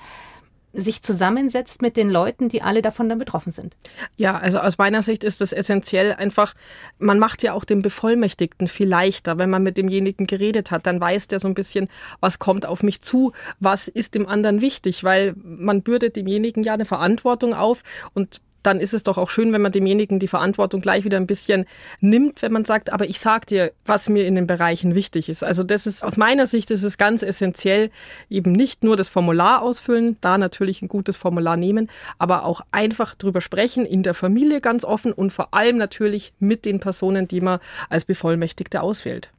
sich 0.73 1.03
zusammensetzt 1.03 1.83
mit 1.83 1.97
den 1.97 2.11
Leuten, 2.11 2.49
die 2.49 2.63
alle 2.63 2.83
davon 2.83 3.09
dann 3.09 3.19
betroffen 3.19 3.53
sind. 3.53 3.77
Ja, 4.17 4.39
also 4.39 4.59
aus 4.59 4.79
meiner 4.79 5.03
Sicht 5.03 5.23
ist 5.25 5.41
es 5.41 5.53
essentiell 5.53 6.15
einfach, 6.15 6.55
man 6.99 7.19
macht 7.19 7.43
ja 7.43 7.53
auch 7.53 7.65
den 7.65 7.83
Bevollmächtigten 7.83 8.69
viel 8.69 8.89
leichter, 8.89 9.39
wenn 9.39 9.51
man 9.51 9.63
mit 9.63 9.77
demjenigen 9.77 10.27
geredet 10.27 10.71
hat, 10.71 10.87
dann 10.87 11.01
weiß 11.01 11.29
der 11.29 11.41
so 11.41 11.49
ein 11.49 11.55
bisschen, 11.55 11.89
was 12.21 12.39
kommt 12.39 12.67
auf 12.67 12.83
mich 12.83 13.03
zu, 13.03 13.33
was 13.61 13.89
ist 13.89 14.15
dem 14.15 14.27
anderen 14.27 14.61
wichtig, 14.61 15.05
weil 15.05 15.35
man 15.43 15.83
bürdet 15.83 16.17
demjenigen 16.17 16.63
ja 16.63 16.75
eine 16.75 16.85
Verantwortung 16.85 17.55
auf 17.55 17.83
und 18.15 18.41
dann 18.63 18.81
ist 18.81 18.95
es 18.95 19.03
doch 19.03 19.19
auch 19.19 19.31
schön, 19.31 19.53
wenn 19.53 19.63
man 19.63 19.73
demjenigen 19.73 20.19
die 20.19 20.29
Verantwortung 20.29 20.81
gleich 20.81 21.05
wieder 21.05 21.17
ein 21.17 21.27
bisschen 21.27 21.67
nimmt, 22.01 22.43
wenn 22.43 22.53
man 22.53 22.65
sagt, 22.65 22.93
aber 22.93 23.07
ich 23.07 23.21
sag 23.21 23.47
dir, 23.47 23.73
was 23.85 24.09
mir 24.09 24.27
in 24.27 24.35
den 24.35 24.47
Bereichen 24.47 24.95
wichtig 24.95 25.29
ist. 25.29 25.43
Also 25.43 25.63
das 25.63 25.87
ist 25.87 26.05
aus 26.05 26.17
meiner 26.17 26.47
Sicht 26.47 26.71
ist 26.71 26.83
es 26.83 26.99
ganz 26.99 27.23
essentiell, 27.23 27.91
eben 28.31 28.53
nicht 28.53 28.85
nur 28.85 28.97
das 28.97 29.09
Formular 29.09 29.63
ausfüllen, 29.63 30.17
da 30.21 30.39
natürlich 30.39 30.83
ein 30.83 30.89
gutes 30.89 31.17
Formular 31.17 31.57
nehmen, 31.57 31.91
aber 32.19 32.45
auch 32.45 32.63
einfach 32.71 33.15
drüber 33.15 33.41
sprechen, 33.41 33.87
in 33.87 34.03
der 34.03 34.15
Familie 34.15 34.61
ganz 34.61 34.85
offen 34.85 35.13
und 35.13 35.33
vor 35.33 35.55
allem 35.55 35.77
natürlich 35.77 36.33
mit 36.39 36.65
den 36.65 36.81
Personen, 36.81 37.29
die 37.29 37.41
man 37.41 37.59
als 37.89 38.05
Bevollmächtigte 38.05 38.83
auswählt. 38.83 39.31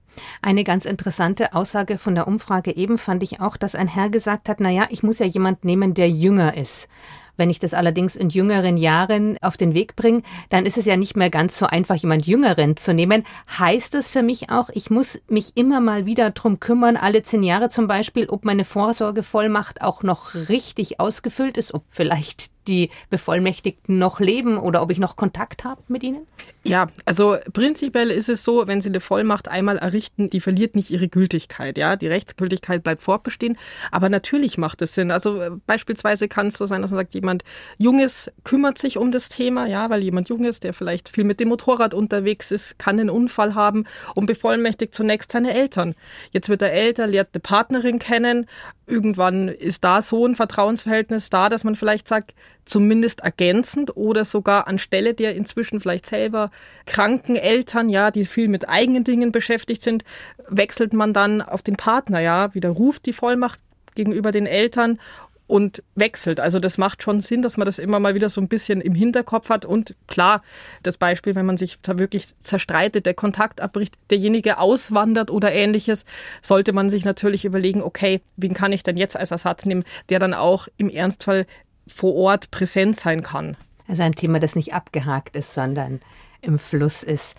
Eine 0.41 0.63
ganz 0.63 0.85
interessante 0.85 1.53
Aussage 1.53 1.97
von 1.97 2.15
der 2.15 2.27
Umfrage 2.27 2.75
eben 2.75 2.97
fand 2.97 3.23
ich 3.23 3.39
auch, 3.39 3.57
dass 3.57 3.75
ein 3.75 3.87
Herr 3.87 4.09
gesagt 4.09 4.49
hat, 4.49 4.59
na 4.59 4.69
ja, 4.69 4.87
ich 4.89 5.03
muss 5.03 5.19
ja 5.19 5.25
jemand 5.25 5.65
nehmen, 5.65 5.93
der 5.93 6.09
jünger 6.09 6.55
ist. 6.55 6.87
Wenn 7.35 7.49
ich 7.49 7.59
das 7.59 7.73
allerdings 7.73 8.15
in 8.15 8.29
jüngeren 8.29 8.77
Jahren 8.77 9.37
auf 9.41 9.57
den 9.57 9.73
Weg 9.73 9.95
bringe, 9.95 10.21
dann 10.49 10.65
ist 10.65 10.77
es 10.77 10.85
ja 10.85 10.97
nicht 10.97 11.15
mehr 11.15 11.29
ganz 11.29 11.57
so 11.57 11.65
einfach, 11.65 11.95
jemand 11.95 12.27
Jüngeren 12.27 12.77
zu 12.77 12.93
nehmen. 12.93 13.23
Heißt 13.59 13.93
das 13.93 14.09
für 14.09 14.23
mich 14.23 14.49
auch, 14.49 14.69
ich 14.73 14.89
muss 14.89 15.19
mich 15.27 15.57
immer 15.57 15.79
mal 15.79 16.05
wieder 16.05 16.29
drum 16.29 16.59
kümmern, 16.59 16.95
alle 16.95 17.23
zehn 17.23 17.43
Jahre 17.43 17.69
zum 17.69 17.87
Beispiel, 17.87 18.29
ob 18.29 18.45
meine 18.45 18.65
Vorsorgevollmacht 18.65 19.81
auch 19.81 20.03
noch 20.03 20.35
richtig 20.35 20.99
ausgefüllt 20.99 21.57
ist, 21.57 21.73
ob 21.73 21.83
vielleicht 21.87 22.52
die 22.67 22.89
Bevollmächtigten 23.09 23.97
noch 23.97 24.19
leben 24.19 24.57
oder 24.57 24.81
ob 24.81 24.91
ich 24.91 24.99
noch 24.99 25.15
Kontakt 25.15 25.63
habe 25.63 25.81
mit 25.87 26.03
ihnen? 26.03 26.27
Ja, 26.65 26.87
also 27.05 27.37
prinzipiell 27.51 28.09
ist 28.09 28.29
es 28.29 28.43
so, 28.43 28.67
wenn 28.67 28.79
Sie 28.79 28.87
eine 28.87 29.01
Vollmacht 29.01 29.49
einmal 29.49 29.77
errichten, 29.77 30.29
die 30.29 30.39
verliert 30.39 30.75
nicht 30.75 30.91
ihre 30.91 31.09
Gültigkeit. 31.09 31.77
Ja, 31.77 31.97
die 31.97 32.07
Rechtsgültigkeit 32.07 32.83
bleibt 32.83 33.01
fortbestehen. 33.01 33.57
Aber 33.91 34.07
natürlich 34.07 34.57
macht 34.57 34.81
es 34.81 34.95
Sinn. 34.95 35.11
Also 35.11 35.41
äh, 35.41 35.51
beispielsweise 35.67 36.29
kann 36.29 36.47
es 36.47 36.57
so 36.57 36.65
sein, 36.65 36.81
dass 36.81 36.91
man 36.91 36.99
sagt, 36.99 37.15
jemand 37.15 37.43
Junges 37.77 38.31
kümmert 38.45 38.77
sich 38.77 38.97
um 38.97 39.11
das 39.11 39.27
Thema, 39.27 39.65
ja, 39.67 39.89
weil 39.89 40.03
jemand 40.03 40.29
Junges, 40.29 40.61
der 40.61 40.73
vielleicht 40.73 41.09
viel 41.09 41.25
mit 41.25 41.41
dem 41.41 41.49
Motorrad 41.49 41.93
unterwegs 41.93 42.51
ist, 42.51 42.79
kann 42.79 42.97
einen 42.97 43.09
Unfall 43.09 43.55
haben 43.55 43.83
und 44.15 44.25
bevollmächtigt 44.25 44.95
zunächst 44.95 45.33
seine 45.33 45.53
Eltern. 45.53 45.95
Jetzt 46.31 46.47
wird 46.47 46.61
er 46.61 46.71
älter, 46.71 47.07
lernt 47.07 47.29
eine 47.33 47.41
Partnerin 47.41 47.99
kennen. 47.99 48.47
Irgendwann 48.87 49.49
ist 49.49 49.83
da 49.83 50.01
so 50.01 50.25
ein 50.25 50.35
Vertrauensverhältnis 50.35 51.29
da, 51.29 51.49
dass 51.49 51.63
man 51.65 51.75
vielleicht 51.75 52.07
sagt, 52.07 52.33
zumindest 52.65 53.21
ergänzend 53.21 53.95
oder 53.95 54.25
sogar 54.25 54.67
anstelle 54.67 55.13
der 55.13 55.35
inzwischen 55.35 55.79
vielleicht 55.79 56.05
selber 56.05 56.49
kranken 56.85 57.35
Eltern, 57.35 57.89
ja, 57.89 58.11
die 58.11 58.25
viel 58.25 58.47
mit 58.47 58.69
eigenen 58.69 59.03
Dingen 59.03 59.31
beschäftigt 59.31 59.83
sind, 59.83 60.03
wechselt 60.47 60.93
man 60.93 61.13
dann 61.13 61.41
auf 61.41 61.61
den 61.61 61.75
Partner, 61.75 62.19
ja, 62.19 62.53
widerruft 62.53 63.05
die 63.05 63.13
Vollmacht 63.13 63.59
gegenüber 63.95 64.31
den 64.31 64.45
Eltern 64.45 64.99
und 65.45 65.83
wechselt. 65.95 66.39
Also 66.39 66.59
das 66.59 66.77
macht 66.77 67.03
schon 67.03 67.21
Sinn, 67.21 67.41
dass 67.41 67.57
man 67.57 67.65
das 67.65 67.77
immer 67.77 67.99
mal 67.99 68.15
wieder 68.15 68.29
so 68.29 68.39
ein 68.39 68.47
bisschen 68.47 68.81
im 68.81 68.95
Hinterkopf 68.95 69.49
hat. 69.49 69.65
Und 69.65 69.95
klar, 70.07 70.41
das 70.83 70.97
Beispiel, 70.97 71.35
wenn 71.35 71.45
man 71.45 71.57
sich 71.57 71.79
da 71.81 71.99
wirklich 71.99 72.27
zerstreitet, 72.39 73.05
der 73.05 73.13
Kontakt 73.13 73.61
abbricht, 73.61 73.95
derjenige 74.09 74.57
auswandert 74.57 75.31
oder 75.31 75.51
ähnliches, 75.51 76.05
sollte 76.41 76.73
man 76.73 76.89
sich 76.89 77.05
natürlich 77.05 77.45
überlegen, 77.45 77.81
okay, 77.81 78.21
wen 78.37 78.53
kann 78.53 78.71
ich 78.71 78.83
denn 78.83 78.97
jetzt 78.97 79.17
als 79.17 79.31
Ersatz 79.31 79.65
nehmen, 79.65 79.83
der 80.09 80.19
dann 80.19 80.33
auch 80.33 80.67
im 80.77 80.89
Ernstfall 80.89 81.45
vor 81.87 82.15
Ort 82.15 82.51
präsent 82.51 82.99
sein 82.99 83.23
kann. 83.23 83.57
Also 83.87 84.03
ein 84.03 84.15
Thema, 84.15 84.39
das 84.39 84.55
nicht 84.55 84.73
abgehakt 84.73 85.35
ist, 85.35 85.53
sondern 85.53 86.01
im 86.41 86.59
Fluss 86.59 87.03
ist. 87.03 87.37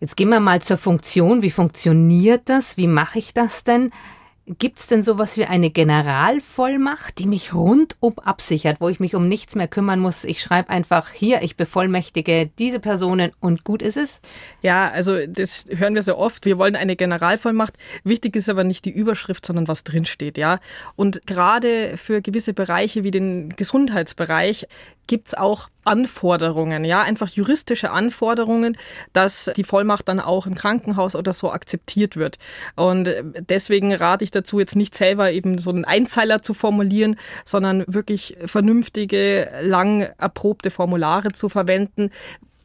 Jetzt 0.00 0.16
gehen 0.16 0.30
wir 0.30 0.40
mal 0.40 0.60
zur 0.60 0.76
Funktion. 0.76 1.42
Wie 1.42 1.50
funktioniert 1.50 2.48
das? 2.48 2.76
Wie 2.76 2.88
mache 2.88 3.18
ich 3.18 3.34
das 3.34 3.62
denn? 3.62 3.92
Gibt 4.58 4.78
es 4.78 4.86
denn 4.88 5.02
sowas 5.02 5.36
wie 5.36 5.44
eine 5.44 5.70
Generalvollmacht, 5.70 7.18
die 7.18 7.26
mich 7.26 7.54
rundum 7.54 8.18
absichert, 8.18 8.80
wo 8.80 8.88
ich 8.88 9.00
mich 9.00 9.14
um 9.14 9.28
nichts 9.28 9.54
mehr 9.54 9.68
kümmern 9.68 10.00
muss? 10.00 10.24
Ich 10.24 10.42
schreibe 10.42 10.70
einfach 10.70 11.10
hier, 11.12 11.42
ich 11.42 11.56
bevollmächtige 11.56 12.50
diese 12.58 12.80
Personen 12.80 13.32
und 13.40 13.64
gut 13.64 13.82
ist 13.82 13.96
es? 13.96 14.20
Ja, 14.60 14.88
also 14.88 15.26
das 15.26 15.66
hören 15.68 15.94
wir 15.94 16.02
sehr 16.02 16.18
oft. 16.18 16.44
Wir 16.44 16.58
wollen 16.58 16.76
eine 16.76 16.96
Generalvollmacht. 16.96 17.74
Wichtig 18.04 18.36
ist 18.36 18.48
aber 18.48 18.64
nicht 18.64 18.84
die 18.84 18.90
Überschrift, 18.90 19.46
sondern 19.46 19.68
was 19.68 19.84
drinsteht, 19.84 20.38
ja. 20.38 20.58
Und 20.96 21.26
gerade 21.26 21.96
für 21.96 22.20
gewisse 22.20 22.52
Bereiche 22.52 23.04
wie 23.04 23.10
den 23.10 23.50
Gesundheitsbereich 23.50 24.66
gibt's 25.06 25.34
auch 25.34 25.68
Anforderungen, 25.84 26.84
ja, 26.84 27.02
einfach 27.02 27.28
juristische 27.28 27.90
Anforderungen, 27.90 28.76
dass 29.12 29.50
die 29.56 29.64
Vollmacht 29.64 30.08
dann 30.08 30.20
auch 30.20 30.46
im 30.46 30.54
Krankenhaus 30.54 31.16
oder 31.16 31.32
so 31.32 31.50
akzeptiert 31.50 32.16
wird. 32.16 32.38
Und 32.76 33.10
deswegen 33.48 33.92
rate 33.92 34.24
ich 34.24 34.30
dazu, 34.30 34.60
jetzt 34.60 34.76
nicht 34.76 34.94
selber 34.94 35.32
eben 35.32 35.58
so 35.58 35.70
einen 35.70 35.84
Einzeiler 35.84 36.42
zu 36.42 36.54
formulieren, 36.54 37.16
sondern 37.44 37.84
wirklich 37.88 38.36
vernünftige, 38.46 39.50
lang 39.60 40.02
erprobte 40.18 40.70
Formulare 40.70 41.32
zu 41.32 41.48
verwenden, 41.48 42.10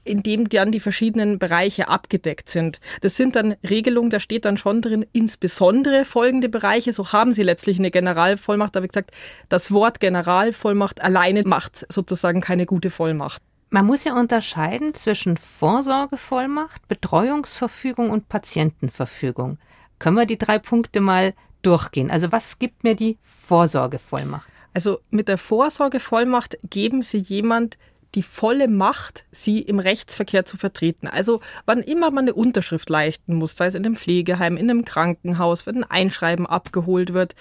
in 0.07 0.23
dem 0.23 0.49
dann 0.49 0.71
die 0.71 0.79
verschiedenen 0.79 1.39
Bereiche 1.39 1.89
abgedeckt 1.89 2.49
sind. 2.49 2.79
Das 3.01 3.15
sind 3.17 3.35
dann 3.35 3.55
Regelungen, 3.67 4.09
da 4.09 4.19
steht 4.19 4.45
dann 4.45 4.57
schon 4.57 4.81
drin, 4.81 5.05
insbesondere 5.13 6.05
folgende 6.05 6.49
Bereiche. 6.49 6.93
So 6.93 7.11
haben 7.11 7.33
Sie 7.33 7.43
letztlich 7.43 7.79
eine 7.79 7.91
Generalvollmacht. 7.91 8.75
Habe 8.75 8.85
ich 8.85 8.91
gesagt, 8.91 9.11
das 9.49 9.71
Wort 9.71 9.99
Generalvollmacht 9.99 11.01
alleine 11.01 11.43
macht 11.43 11.85
sozusagen 11.89 12.41
keine 12.41 12.65
gute 12.65 12.89
Vollmacht. 12.89 13.41
Man 13.69 13.85
muss 13.85 14.05
ja 14.05 14.17
unterscheiden 14.17 14.93
zwischen 14.93 15.35
Vorsorgevollmacht, 15.35 16.87
Betreuungsverfügung 16.87 18.11
und 18.11 18.29
Patientenverfügung. 18.29 19.57
Können 19.99 20.15
wir 20.15 20.25
die 20.25 20.37
drei 20.37 20.57
Punkte 20.57 21.01
mal 21.01 21.33
durchgehen? 21.63 22.09
Also 22.09 22.31
was 22.31 22.59
gibt 22.59 22.83
mir 22.85 22.95
die 22.95 23.17
Vorsorgevollmacht? 23.21 24.47
Also 24.73 24.99
mit 25.09 25.27
der 25.27 25.37
Vorsorgevollmacht 25.37 26.57
geben 26.69 27.03
Sie 27.03 27.17
jemand 27.17 27.77
die 28.17 28.23
volle 28.23 28.67
Macht, 28.67 29.25
sie 29.29 29.61
im 29.61 29.77
Rechtsverkehr 29.77 30.43
zu 30.43 30.57
vertreten. 30.57 31.07
Also 31.07 31.39
wann 31.67 31.81
immer 31.81 32.09
man 32.09 32.23
eine 32.23 32.33
Unterschrift 32.33 32.89
leisten 32.89 33.35
muss, 33.35 33.55
sei 33.55 33.67
es 33.67 33.75
in 33.75 33.85
einem 33.85 33.95
Pflegeheim, 33.95 34.57
in 34.57 34.71
einem 34.71 34.85
Krankenhaus, 34.85 35.67
wenn 35.67 35.83
ein 35.83 35.91
Einschreiben 35.91 36.47
abgeholt 36.47 37.13
wird, 37.13 37.35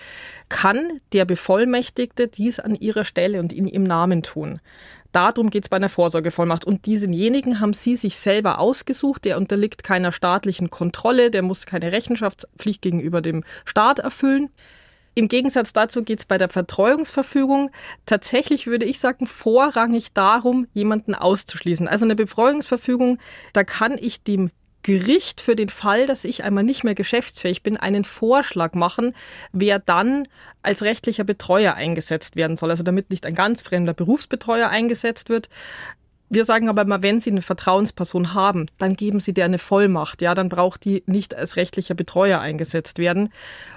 kann 0.51 1.01
der 1.15 1.25
Bevollmächtigte 1.25 2.29
dies 2.29 2.61
an 2.61 2.75
ihrer 2.75 3.07
Stelle 3.07 3.41
und 3.41 3.55
in 3.55 3.67
ihrem 3.67 3.85
Namen 3.85 4.23
tun. 4.23 4.61
Darum 5.13 5.49
geht 5.49 5.65
es 5.65 5.71
bei 5.71 5.77
einer 5.77 5.89
Vorsorgevollmacht. 5.89 6.67
Und 6.67 6.85
diesenjenigen 6.85 7.59
haben 7.61 7.73
Sie 7.73 7.97
sich 7.97 8.19
selber 8.19 8.59
ausgesucht. 8.59 9.25
Der 9.25 9.39
unterliegt 9.39 9.83
keiner 9.83 10.13
staatlichen 10.13 10.69
Kontrolle. 10.69 11.31
Der 11.31 11.41
muss 11.41 11.65
keine 11.65 11.91
Rechenschaftspflicht 11.91 12.83
gegenüber 12.83 13.23
dem 13.23 13.43
Staat 13.65 13.99
erfüllen. 13.99 14.51
Im 15.19 15.29
Gegensatz 15.29 15.73
dazu 15.73 16.05
geht 16.05 16.19
es 16.19 16.27
bei 16.27 16.37
der 16.37 16.51
Vertreuungsverfügung 16.51 17.71
tatsächlich, 18.05 18.67
würde 18.67 18.85
ich 18.85 19.01
sagen, 19.01 19.27
vorrangig 19.27 20.13
darum, 20.13 20.67
jemanden 20.75 21.15
auszuschließen. 21.15 21.89
Also 21.89 22.05
eine 22.05 22.15
Betreuungsverfügung, 22.15 23.17
da 23.55 23.65
kann 23.65 23.97
ich 23.99 24.23
dem 24.23 24.51
Gericht 24.83 25.41
für 25.41 25.57
den 25.57 25.71
Fall, 25.71 26.05
dass 26.05 26.25
ich 26.25 26.45
einmal 26.45 26.65
nicht 26.65 26.85
mehr 26.85 26.95
geschäftsfähig 26.95 27.63
bin, 27.63 27.79
einen 27.79 28.05
Vorschlag 28.05 28.75
machen, 28.75 29.15
wer 29.53 29.79
dann 29.79 30.29
als 30.63 30.83
rechtlicher 30.83 31.25
Betreuer 31.25 31.73
eingesetzt 31.73 32.37
werden 32.37 32.59
soll. 32.59 32.71
Also 32.71 32.83
damit 32.83 33.09
nicht 33.09 33.25
ein 33.25 33.35
ganz 33.35 33.63
fremder 33.63 33.95
Berufsbetreuer 33.95 34.69
eingesetzt 34.69 35.31
wird. 35.31 35.49
Wir 36.29 36.45
sagen 36.45 36.69
aber 36.69 36.83
immer, 36.83 37.05
wenn 37.05 37.21
Sie 37.21 37.31
eine 37.31 37.43
Vertrauensperson 37.43 38.35
haben, 38.35 38.67
dann 38.79 38.95
geben 38.95 39.21
Sie 39.21 39.33
der 39.33 39.45
eine 39.45 39.59
Vollmacht. 39.59 40.23
Ja, 40.23 40.35
dann 40.35 40.49
braucht 40.49 40.85
die 40.85 41.05
nicht 41.07 41.37
als 41.37 41.55
rechtlicher 41.55 41.95
Betreuer 41.95 42.41
eingesetzt 42.41 42.99
werden. 42.99 43.29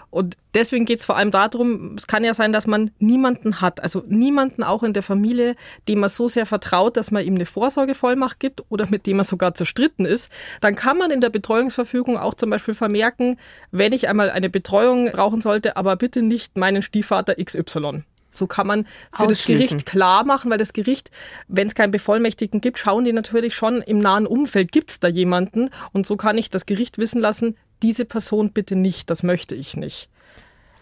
Und 0.09 0.35
deswegen 0.55 0.85
geht 0.85 0.99
es 0.99 1.05
vor 1.05 1.15
allem 1.15 1.29
darum, 1.29 1.93
es 1.95 2.07
kann 2.07 2.23
ja 2.23 2.33
sein, 2.33 2.51
dass 2.51 2.65
man 2.65 2.89
niemanden 2.97 3.61
hat, 3.61 3.83
also 3.83 4.03
niemanden 4.07 4.63
auch 4.63 4.81
in 4.81 4.93
der 4.93 5.03
Familie, 5.03 5.55
dem 5.87 5.99
man 5.99 6.09
so 6.09 6.27
sehr 6.27 6.47
vertraut, 6.47 6.97
dass 6.97 7.11
man 7.11 7.23
ihm 7.23 7.35
eine 7.35 7.45
Vorsorgevollmacht 7.45 8.39
gibt 8.39 8.63
oder 8.69 8.87
mit 8.89 9.05
dem 9.05 9.17
man 9.17 9.25
sogar 9.25 9.53
zerstritten 9.53 10.07
ist. 10.07 10.31
Dann 10.61 10.75
kann 10.75 10.97
man 10.97 11.11
in 11.11 11.21
der 11.21 11.29
Betreuungsverfügung 11.29 12.17
auch 12.17 12.33
zum 12.33 12.49
Beispiel 12.49 12.73
vermerken, 12.73 13.37
wenn 13.69 13.93
ich 13.93 14.09
einmal 14.09 14.31
eine 14.31 14.49
Betreuung 14.49 15.11
brauchen 15.11 15.41
sollte, 15.41 15.77
aber 15.77 15.95
bitte 15.95 16.23
nicht 16.23 16.57
meinen 16.57 16.81
Stiefvater 16.81 17.35
XY. 17.35 18.03
So 18.31 18.47
kann 18.47 18.67
man 18.67 18.85
für 19.13 19.27
das 19.27 19.45
Gericht 19.45 19.85
klar 19.85 20.23
machen, 20.23 20.51
weil 20.51 20.57
das 20.57 20.73
Gericht, 20.73 21.11
wenn 21.47 21.67
es 21.67 21.75
keinen 21.75 21.91
Bevollmächtigten 21.91 22.61
gibt, 22.61 22.77
schauen 22.77 23.03
die 23.03 23.13
natürlich 23.13 23.55
schon 23.55 23.81
im 23.81 23.99
nahen 23.99 24.27
Umfeld, 24.27 24.71
gibt 24.71 24.91
es 24.91 24.99
da 24.99 25.07
jemanden? 25.07 25.69
Und 25.91 26.05
so 26.05 26.15
kann 26.15 26.37
ich 26.37 26.49
das 26.49 26.65
Gericht 26.65 26.97
wissen 26.97 27.21
lassen, 27.21 27.55
diese 27.81 28.05
Person 28.05 28.51
bitte 28.51 28.75
nicht, 28.75 29.09
das 29.09 29.23
möchte 29.23 29.55
ich 29.55 29.77
nicht. 29.77 30.09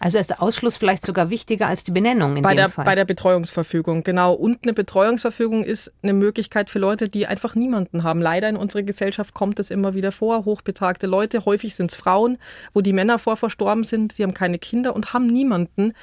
Also 0.00 0.18
ist 0.18 0.30
der 0.30 0.40
Ausschluss 0.40 0.76
vielleicht 0.76 1.04
sogar 1.04 1.28
wichtiger 1.28 1.66
als 1.66 1.82
die 1.82 1.90
Benennung 1.90 2.36
in 2.36 2.42
bei 2.42 2.50
dem 2.50 2.56
der, 2.58 2.68
Fall. 2.68 2.84
Bei 2.84 2.94
der 2.94 3.04
Betreuungsverfügung, 3.04 4.04
genau. 4.04 4.32
Und 4.32 4.60
eine 4.62 4.72
Betreuungsverfügung 4.72 5.64
ist 5.64 5.92
eine 6.02 6.12
Möglichkeit 6.12 6.70
für 6.70 6.78
Leute, 6.78 7.08
die 7.08 7.26
einfach 7.26 7.56
niemanden 7.56 8.04
haben. 8.04 8.22
Leider 8.22 8.48
in 8.48 8.56
unserer 8.56 8.84
Gesellschaft 8.84 9.34
kommt 9.34 9.58
es 9.58 9.70
immer 9.70 9.94
wieder 9.94 10.12
vor. 10.12 10.44
Hochbetagte 10.44 11.08
Leute, 11.08 11.44
häufig 11.44 11.74
sind 11.74 11.90
es 11.90 11.96
Frauen, 11.96 12.38
wo 12.74 12.80
die 12.80 12.92
Männer 12.92 13.18
vor 13.18 13.36
verstorben 13.36 13.82
sind, 13.82 14.18
die 14.18 14.22
haben 14.22 14.34
keine 14.34 14.58
Kinder 14.58 14.94
und 14.94 15.12
haben 15.12 15.26
niemanden. 15.26 15.94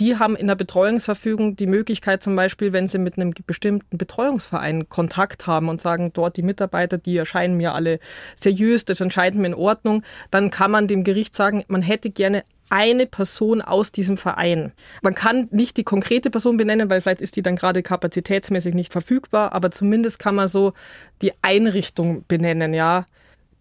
Die 0.00 0.18
haben 0.18 0.34
in 0.34 0.48
der 0.48 0.56
Betreuungsverfügung 0.56 1.54
die 1.54 1.66
Möglichkeit 1.66 2.22
zum 2.22 2.34
Beispiel, 2.34 2.72
wenn 2.72 2.88
sie 2.88 2.98
mit 2.98 3.16
einem 3.16 3.32
bestimmten 3.46 3.96
Betreuungsverein 3.96 4.88
Kontakt 4.88 5.46
haben 5.46 5.68
und 5.68 5.80
sagen, 5.80 6.12
dort 6.12 6.36
die 6.36 6.42
Mitarbeiter, 6.42 6.98
die 6.98 7.16
erscheinen 7.16 7.56
mir 7.56 7.74
alle 7.74 8.00
seriös, 8.34 8.84
das 8.84 9.00
entscheiden 9.00 9.40
mir 9.40 9.48
in 9.48 9.54
Ordnung, 9.54 10.02
dann 10.30 10.50
kann 10.50 10.70
man 10.70 10.88
dem 10.88 11.04
Gericht 11.04 11.36
sagen, 11.36 11.64
man 11.68 11.82
hätte 11.82 12.10
gerne 12.10 12.42
eine 12.70 13.06
Person 13.06 13.62
aus 13.62 13.92
diesem 13.92 14.16
Verein. 14.16 14.72
Man 15.02 15.14
kann 15.14 15.48
nicht 15.52 15.76
die 15.76 15.84
konkrete 15.84 16.30
Person 16.30 16.56
benennen, 16.56 16.90
weil 16.90 17.00
vielleicht 17.00 17.20
ist 17.20 17.36
die 17.36 17.42
dann 17.42 17.54
gerade 17.54 17.82
kapazitätsmäßig 17.82 18.74
nicht 18.74 18.92
verfügbar, 18.92 19.52
aber 19.52 19.70
zumindest 19.70 20.18
kann 20.18 20.34
man 20.34 20.48
so 20.48 20.72
die 21.22 21.32
Einrichtung 21.42 22.24
benennen, 22.26 22.74
ja. 22.74 23.06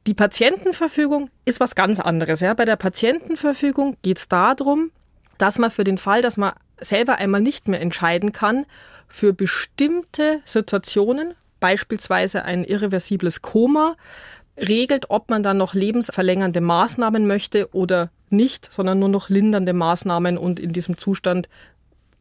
Die 0.08 0.13
Patientenverfügung 0.13 1.30
ist 1.46 1.62
was 1.62 1.75
ganz 1.75 2.00
anderes. 2.00 2.42
Ja. 2.42 2.54
Bei 2.54 2.66
der 2.66 2.75
Patientenverfügung 2.75 3.96
geht 4.02 4.18
es 4.18 4.28
darum, 4.28 4.92
dass 5.38 5.60
man 5.60 5.72
für 5.72 5.84
den 5.84 5.98
Fall, 5.98 6.22
dass 6.22 6.38
man 6.38 6.54
selber 6.80 7.18
einmal 7.18 7.42
nicht 7.42 7.68
mehr 7.68 7.82
entscheiden 7.82 8.32
kann, 8.32 8.66
für 9.08 9.34
bestimmte 9.34 10.42
Situationen, 10.46 11.34
beispielsweise 11.60 12.44
ein 12.44 12.63
irreversibles 12.63 13.42
Koma, 13.42 13.96
regelt, 14.58 15.10
ob 15.10 15.30
man 15.30 15.44
dann 15.44 15.58
noch 15.58 15.74
lebensverlängernde 15.74 16.62
Maßnahmen 16.62 17.25
möchte 17.25 17.74
oder 17.74 18.12
nicht, 18.30 18.70
sondern 18.72 19.00
nur 19.00 19.10
noch 19.10 19.30
lindernde 19.30 19.74
Maßnahmen 19.74 20.38
und 20.38 20.60
in 20.60 20.74
diesem 20.74 20.98
Zustand 20.98 21.50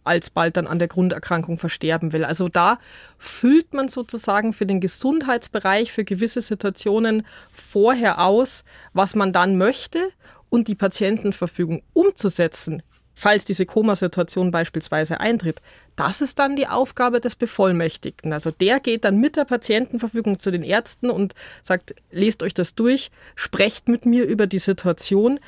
alsbald 0.05 0.57
dann 0.57 0.67
an 0.67 0.79
der 0.79 0.89
Grunderkrankung 0.89 1.59
versterben 1.59 2.13
will. 2.13 2.25
Also 2.25 2.49
da 2.49 2.79
füllt 3.19 3.73
man 3.73 3.89
sozusagen 3.89 4.53
für 4.53 4.67
den 4.67 4.81
Gesundheitsbereich 4.81 5.93
für 5.93 6.05
gewisse 6.05 6.41
Situationen 6.41 7.25
vorher 7.53 8.21
aus, 8.21 8.65
was 8.93 9.15
man 9.15 9.33
dann 9.33 9.57
möchte 9.57 10.01
und 10.49 10.69
die 10.69 10.75
Patientenverfügung 10.75 11.83
umzusetzen 11.93 12.83
falls 13.15 13.45
diese 13.45 13.67
Komasituation 13.67 14.51
beispielsweise 14.51 15.21
eintritt, 15.21 15.61
das 15.97 16.21
ist 16.21 16.39
dann 16.39 16.57
die 16.57 16.67
Aufgabe 16.67 17.21
des 17.21 17.37
Bevollmächtigten. 17.37 18.33
Also 18.33 18.51
der 18.51 18.81
geht 18.81 19.05
dann 19.05 19.19
mit 19.19 19.37
der 19.37 19.45
Patientenverfügung 19.45 20.39
zu 20.39 20.51
den 20.51 20.63
Ärzten 20.63 21.11
und 21.11 21.35
sagt, 21.63 21.95
lest 22.11 22.43
euch 22.43 22.55
das 22.55 22.75
durch, 22.75 23.11
sprecht 23.35 23.89
mit 23.89 24.07
mir 24.07 24.25
über 24.25 24.47
die 24.47 24.59
Situation. 24.59 25.41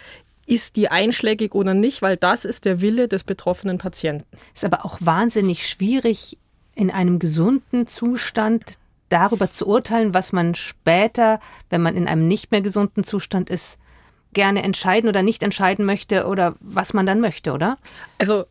Ist 0.47 0.77
die 0.77 0.91
einschlägig 0.91 1.55
oder 1.55 1.73
nicht, 1.73 2.03
weil 2.03 2.19
das 2.19 2.45
ist 2.45 2.67
der 2.67 2.83
Wille 2.83 3.09
des 3.09 3.25
betroffenen 3.25 3.79
Patienten. 3.79 4.27
Ist 4.55 4.65
aber 4.65 4.85
auch 4.85 4.99
wahnsinnig 5.01 5.67
schwierig, 5.67 6.37
in 6.75 6.91
einem 6.91 7.19
gesunden 7.19 7.87
Zustand 7.87 8.79
darüber 9.09 9.51
zu 9.51 9.67
urteilen, 9.67 10.13
was 10.13 10.33
man 10.33 10.55
später, 10.55 11.41
wenn 11.71 11.83
man 11.83 11.97
in 11.97 12.09
einem 12.09 12.27
nicht 12.27 12.51
mehr 12.51 12.63
gesunden 12.63 13.05
Zustand 13.05 13.49
ist, 13.49 13.79
gerne 14.35 14.63
entscheiden 14.63 15.09
oder 15.09 15.23
nicht 15.23 15.43
entscheiden 15.43 15.87
möchte 15.87 16.27
oder 16.27 16.55
was 16.61 16.93
man 16.93 17.07
dann 17.07 17.21
möchte, 17.21 17.53
oder? 17.53 17.79
Also 18.19 18.45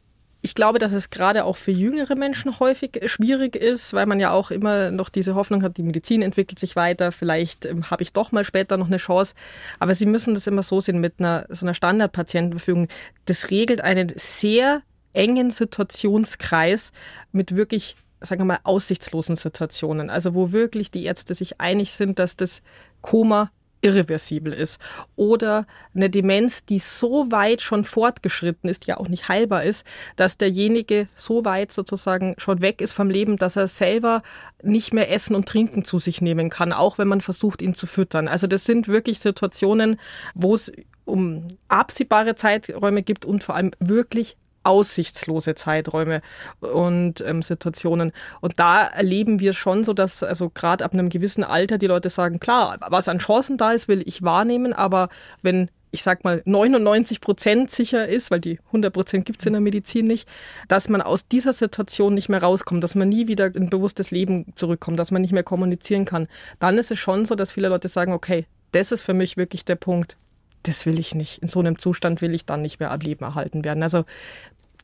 Ich 0.46 0.56
glaube, 0.56 0.78
dass 0.78 0.92
es 0.92 1.10
gerade 1.10 1.46
auch 1.46 1.56
für 1.56 1.72
jüngere 1.72 2.16
Menschen 2.16 2.60
häufig 2.60 3.00
schwierig 3.06 3.56
ist, 3.56 3.94
weil 3.94 4.06
man 4.06 4.20
ja 4.20 4.32
auch 4.32 4.52
immer 4.52 4.92
noch 4.92 5.08
diese 5.10 5.36
Hoffnung 5.36 5.64
hat, 5.64 5.78
die 5.78 5.84
Medizin 5.84 6.22
entwickelt 6.22 6.60
sich 6.60 6.76
weiter, 6.76 7.14
vielleicht 7.14 7.66
ähm, 7.66 7.90
habe 7.90 8.04
ich 8.04 8.12
doch 8.12 8.34
mal 8.34 8.44
später 8.44 8.76
noch 8.76 8.88
eine 8.88 8.98
Chance. 8.98 9.36
Aber 9.80 9.96
Sie 9.96 10.06
müssen 10.06 10.34
das 10.34 10.46
immer 10.46 10.62
so 10.62 10.82
sehen 10.82 11.00
mit 11.00 11.14
einer 11.20 11.46
so 11.48 11.66
einer 11.66 11.74
Standardpatientenverfügung. 11.74 12.90
Das 13.24 13.52
regelt 13.52 13.80
einen 13.80 14.12
sehr 14.18 14.82
engen 15.14 15.50
Situationskreis 15.50 16.92
mit 17.32 17.56
wirklich 17.56 17.96
sagen 18.20 18.42
wir 18.42 18.46
mal, 18.46 18.60
aussichtslosen 18.64 19.38
Situationen. 19.38 20.10
Also 20.10 20.34
wo 20.34 20.52
wirklich 20.52 20.92
die 20.92 21.06
Ärzte 21.06 21.36
sich 21.36 21.62
einig 21.62 21.92
sind, 21.94 22.20
dass 22.20 22.36
das 22.36 22.62
Koma 23.02 23.50
irreversibel 23.84 24.54
ist. 24.54 24.80
Oder 25.16 25.66
eine 25.94 26.10
Demenz, 26.10 26.66
die 26.66 26.80
so 26.80 27.32
weit 27.32 27.62
schon 27.62 27.84
fortgeschritten 27.84 28.70
ist, 28.70 28.88
ja 28.88 28.98
auch 28.98 29.10
nicht 29.10 29.28
heilbar 29.28 29.64
ist, 29.64 29.86
dass 30.16 30.38
derjenige 30.38 31.08
so 31.16 31.46
weit 31.46 31.72
sozusagen 31.72 32.36
schon 32.38 32.62
weg 32.62 32.82
ist 32.82 32.94
vom 32.94 33.10
Leben, 33.10 33.38
dass 33.38 33.56
er 33.56 33.68
selber 33.68 34.24
nicht 34.64 34.94
mehr 34.94 35.12
Essen 35.12 35.36
und 35.36 35.48
Trinken 35.48 35.84
zu 35.84 36.00
sich 36.00 36.22
nehmen 36.22 36.50
kann, 36.50 36.74
auch 36.74 36.98
wenn 36.98 37.08
man 37.08 37.22
versucht, 37.22 37.62
ihn 37.62 37.76
zu 37.76 37.86
füttern. 37.86 38.28
Also 38.28 38.48
das 38.48 38.64
sind 38.64 38.88
wirklich 38.88 39.20
Situationen, 39.20 40.00
wo 40.34 40.56
es 40.56 40.72
um 41.06 41.48
absehbare 41.68 42.36
Zeiträume 42.36 43.04
gibt 43.04 43.26
und 43.26 43.44
vor 43.44 43.56
allem 43.56 43.72
wirklich 43.80 44.38
aussichtslose 44.64 45.56
Zeiträume 45.56 46.22
und 46.60 47.22
ähm, 47.22 47.42
Situationen. 47.42 48.12
Und 48.42 48.60
da 48.60 48.84
erleben 48.84 49.40
wir 49.40 49.54
schon 49.54 49.84
so, 49.84 49.94
dass 49.94 50.24
also 50.24 50.50
gerade 50.50 50.84
ab 50.84 50.94
einem 50.94 51.10
gewissen 51.10 51.44
Alter 51.44 51.78
die 51.78 51.88
Leute 51.88 52.10
sagen, 52.10 52.40
klar, 52.40 52.78
was 52.90 53.08
an 53.08 53.20
Chancen 53.20 53.58
da 53.58 53.72
ist, 53.72 53.88
will 53.88 54.04
ich 54.06 54.24
wahrnehmen, 54.24 54.74
aber 54.74 55.10
wenn 55.42 55.70
ich 55.94 56.02
sag 56.02 56.24
mal 56.24 56.42
99 56.46 57.22
Prozent 57.22 57.70
sicher 57.70 58.08
ist, 58.08 58.32
weil 58.32 58.40
die 58.40 58.60
100 58.68 58.92
Prozent 58.92 59.26
gibt 59.26 59.42
es 59.42 59.46
in 59.46 59.54
der 59.54 59.62
Medizin 59.62 60.08
nicht, 60.08 60.28
dass 60.68 60.90
man 60.90 61.04
aus 61.04 61.28
dieser 61.28 61.54
Situation 61.54 62.16
nicht 62.16 62.30
mehr 62.30 62.42
rauskommt, 62.42 62.84
dass 62.84 62.96
man 62.96 63.10
nie 63.10 63.28
wieder 63.28 63.56
in 63.56 63.70
bewusstes 63.70 64.10
Leben 64.10 64.54
zurückkommt, 64.56 64.98
dass 64.98 65.12
man 65.12 65.22
nicht 65.22 65.34
mehr 65.34 65.44
kommunizieren 65.44 66.06
kann, 66.06 66.28
dann 66.58 66.80
ist 66.80 66.90
es 66.90 66.98
schon 66.98 67.28
so, 67.28 67.36
dass 67.36 67.52
viele 67.52 67.70
Leute 67.70 67.90
sagen, 67.90 68.12
okay, 68.12 68.48
das 68.72 68.92
ist 68.92 69.04
für 69.04 69.14
mich 69.14 69.38
wirklich 69.38 69.66
der 69.66 69.76
Punkt 69.76 70.18
das 70.64 70.86
will 70.86 71.00
ich 71.00 71.16
nicht. 71.16 71.40
In 71.40 71.48
so 71.48 71.60
einem 71.60 71.78
Zustand 71.78 72.22
will 72.22 72.34
ich 72.34 72.46
dann 72.46 72.62
nicht 72.62 72.80
mehr 72.80 72.92
am 72.92 73.00
Leben 73.00 73.24
erhalten 73.24 73.64
werden. 73.64 73.84
Also 73.84 74.06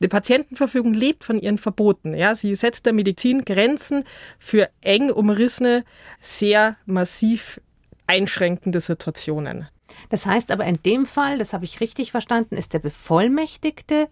die 0.02 0.08
Patientenverfügung 0.08 0.94
lebt 0.94 1.24
von 1.24 1.38
ihren 1.38 1.58
Verboten. 1.58 2.14
Ja, 2.14 2.34
sie 2.34 2.54
setzt 2.54 2.86
der 2.86 2.92
Medizin 2.92 3.44
Grenzen 3.44 4.04
für 4.38 4.68
eng 4.80 5.10
umrissene, 5.10 5.84
sehr 6.20 6.76
massiv 6.86 7.60
einschränkende 8.06 8.80
Situationen. 8.80 9.68
Das 10.08 10.24
heißt 10.24 10.50
aber 10.50 10.64
in 10.64 10.82
dem 10.82 11.04
Fall, 11.04 11.38
das 11.38 11.52
habe 11.52 11.64
ich 11.64 11.80
richtig 11.80 12.12
verstanden, 12.12 12.56
ist 12.56 12.72
der 12.72 12.78
Bevollmächtigte 12.78 14.08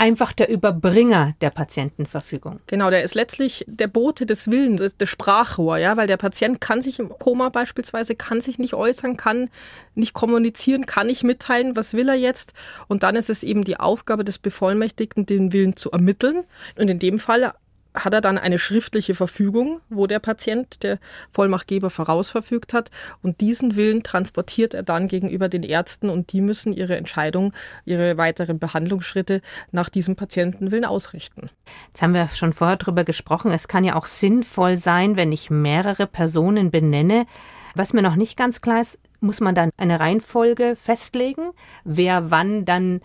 einfach 0.00 0.32
der 0.32 0.48
Überbringer 0.48 1.34
der 1.42 1.50
Patientenverfügung. 1.50 2.60
Genau, 2.66 2.88
der 2.88 3.04
ist 3.04 3.14
letztlich 3.14 3.66
der 3.68 3.86
Bote 3.86 4.24
des 4.24 4.50
Willens, 4.50 4.96
das 4.96 5.08
Sprachrohr, 5.08 5.76
ja, 5.76 5.98
weil 5.98 6.06
der 6.06 6.16
Patient 6.16 6.58
kann 6.58 6.80
sich 6.80 6.98
im 6.98 7.10
Koma 7.10 7.50
beispielsweise, 7.50 8.14
kann 8.14 8.40
sich 8.40 8.58
nicht 8.58 8.72
äußern, 8.72 9.18
kann 9.18 9.50
nicht 9.94 10.14
kommunizieren, 10.14 10.86
kann 10.86 11.08
nicht 11.08 11.22
mitteilen, 11.22 11.76
was 11.76 11.92
will 11.92 12.08
er 12.08 12.14
jetzt. 12.14 12.54
Und 12.88 13.02
dann 13.02 13.14
ist 13.14 13.28
es 13.28 13.42
eben 13.42 13.62
die 13.62 13.78
Aufgabe 13.78 14.24
des 14.24 14.38
Bevollmächtigten, 14.38 15.26
den 15.26 15.52
Willen 15.52 15.76
zu 15.76 15.90
ermitteln. 15.90 16.44
Und 16.78 16.88
in 16.88 16.98
dem 16.98 17.18
Fall 17.18 17.52
hat 17.94 18.14
er 18.14 18.20
dann 18.20 18.38
eine 18.38 18.58
schriftliche 18.58 19.14
Verfügung, 19.14 19.80
wo 19.88 20.06
der 20.06 20.18
Patient, 20.18 20.82
der 20.82 20.98
Vollmachtgeber 21.32 21.90
vorausverfügt 21.90 22.72
hat. 22.72 22.90
Und 23.22 23.40
diesen 23.40 23.76
Willen 23.76 24.02
transportiert 24.02 24.74
er 24.74 24.82
dann 24.82 25.08
gegenüber 25.08 25.48
den 25.48 25.62
Ärzten 25.62 26.08
und 26.08 26.32
die 26.32 26.40
müssen 26.40 26.72
ihre 26.72 26.96
Entscheidung, 26.96 27.52
ihre 27.84 28.16
weiteren 28.16 28.58
Behandlungsschritte 28.58 29.40
nach 29.72 29.88
diesem 29.88 30.16
Patientenwillen 30.16 30.84
ausrichten. 30.84 31.50
Jetzt 31.88 32.02
haben 32.02 32.14
wir 32.14 32.28
schon 32.28 32.52
vorher 32.52 32.76
darüber 32.76 33.04
gesprochen. 33.04 33.50
Es 33.50 33.68
kann 33.68 33.84
ja 33.84 33.96
auch 33.96 34.06
sinnvoll 34.06 34.76
sein, 34.76 35.16
wenn 35.16 35.32
ich 35.32 35.50
mehrere 35.50 36.06
Personen 36.06 36.70
benenne. 36.70 37.26
Was 37.74 37.92
mir 37.92 38.02
noch 38.02 38.16
nicht 38.16 38.36
ganz 38.36 38.60
klar 38.60 38.80
ist, 38.80 38.98
muss 39.20 39.40
man 39.40 39.54
dann 39.54 39.70
eine 39.76 40.00
Reihenfolge 40.00 40.76
festlegen, 40.76 41.50
wer 41.84 42.30
wann 42.30 42.64
dann 42.64 43.00